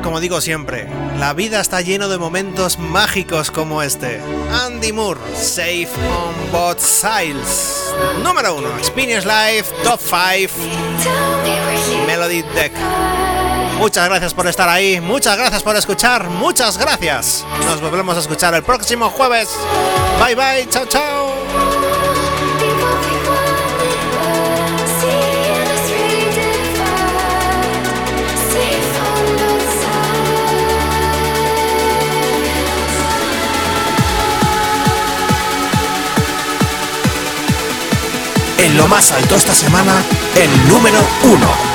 [0.04, 0.88] Como digo siempre,
[1.22, 4.19] la vida está lleno de momentos mágicos como este.
[4.65, 7.93] Andy Moore, Safe on Both Sides.
[8.23, 10.52] Número 1, Experience Live, Top 5,
[12.07, 12.72] Melody Deck.
[13.77, 17.45] Muchas gracias por estar ahí, muchas gracias por escuchar, muchas gracias.
[17.65, 19.48] Nos volvemos a escuchar el próximo jueves.
[20.19, 21.90] Bye bye, chao chao.
[38.62, 39.92] En lo más alto esta semana,
[40.36, 41.72] el número 1.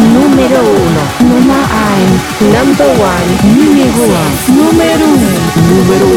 [0.00, 0.80] Número 1.
[1.20, 2.52] Number 1.
[2.52, 3.54] Number 1.
[3.54, 4.64] Número 1.
[4.70, 5.20] Número 1.
[5.70, 6.16] Número 1.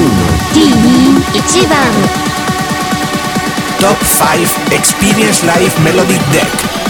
[3.80, 6.83] Top 5 Experience Live Melodic Deck.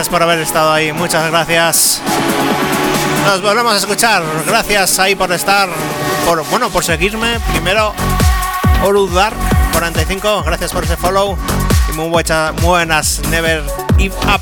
[0.00, 2.00] Gracias por haber estado ahí, muchas gracias.
[3.26, 5.68] Nos volvemos a escuchar, gracias ahí por estar,
[6.24, 7.38] por bueno, por seguirme.
[7.50, 7.92] Primero,
[8.82, 9.34] Orudar
[9.72, 11.36] 45, gracias por ese follow
[11.92, 12.22] y muy
[12.62, 13.62] buenas, Never
[13.98, 14.40] Give Up.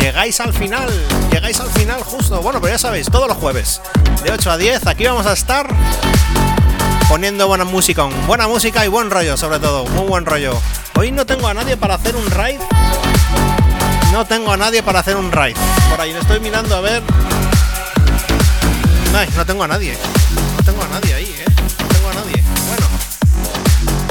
[0.00, 0.88] Llegáis al final,
[1.30, 2.40] llegáis al final justo.
[2.40, 3.82] Bueno, pero ya sabéis, todos los jueves,
[4.24, 5.68] de 8 a 10, aquí vamos a estar
[7.10, 10.58] poniendo buena música, buena música y buen rollo, sobre todo, muy buen rollo.
[10.96, 12.60] Hoy no tengo a nadie para hacer un raid
[14.12, 15.56] no tengo a nadie para hacer un raid.
[15.88, 17.02] Por ahí estoy mirando a ver.
[19.14, 19.96] Ay, no tengo a nadie.
[20.56, 21.44] No tengo a nadie ahí, ¿eh?
[21.80, 22.42] No tengo a nadie.
[22.66, 22.86] Bueno.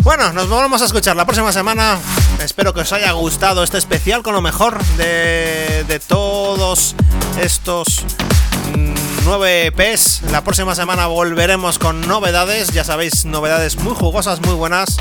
[0.03, 1.97] Bueno, nos volvemos a escuchar la próxima semana.
[2.43, 6.95] Espero que os haya gustado este especial con lo mejor de, todos
[7.39, 8.05] estos
[8.75, 8.93] mm,
[9.25, 10.21] nueve EPs.
[10.31, 12.71] La próxima semana volveremos con novedades.
[12.71, 14.97] Ya sabéis, novedades muy jugosas, muy buenas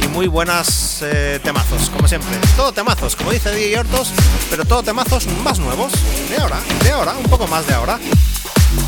[0.00, 2.36] y muy buenas eh, temazos, como siempre.
[2.56, 4.10] Todo temazos, como dice DJ Hortos,
[4.50, 5.92] pero todo temazos más nuevos.
[6.28, 7.98] De ahora, de ahora, un poco más de ahora.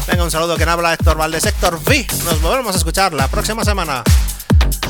[0.07, 2.07] Venga, un saludo que habla Héctor Valdés, Héctor V.
[2.25, 4.03] Nos volvemos a escuchar la próxima semana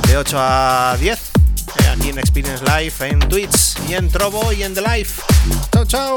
[0.06, 4.62] de 8 a 10 eh, aquí en Experience Live, en Twitch y en Trovo y
[4.62, 5.10] en The Live.
[5.72, 6.16] Chao, chao.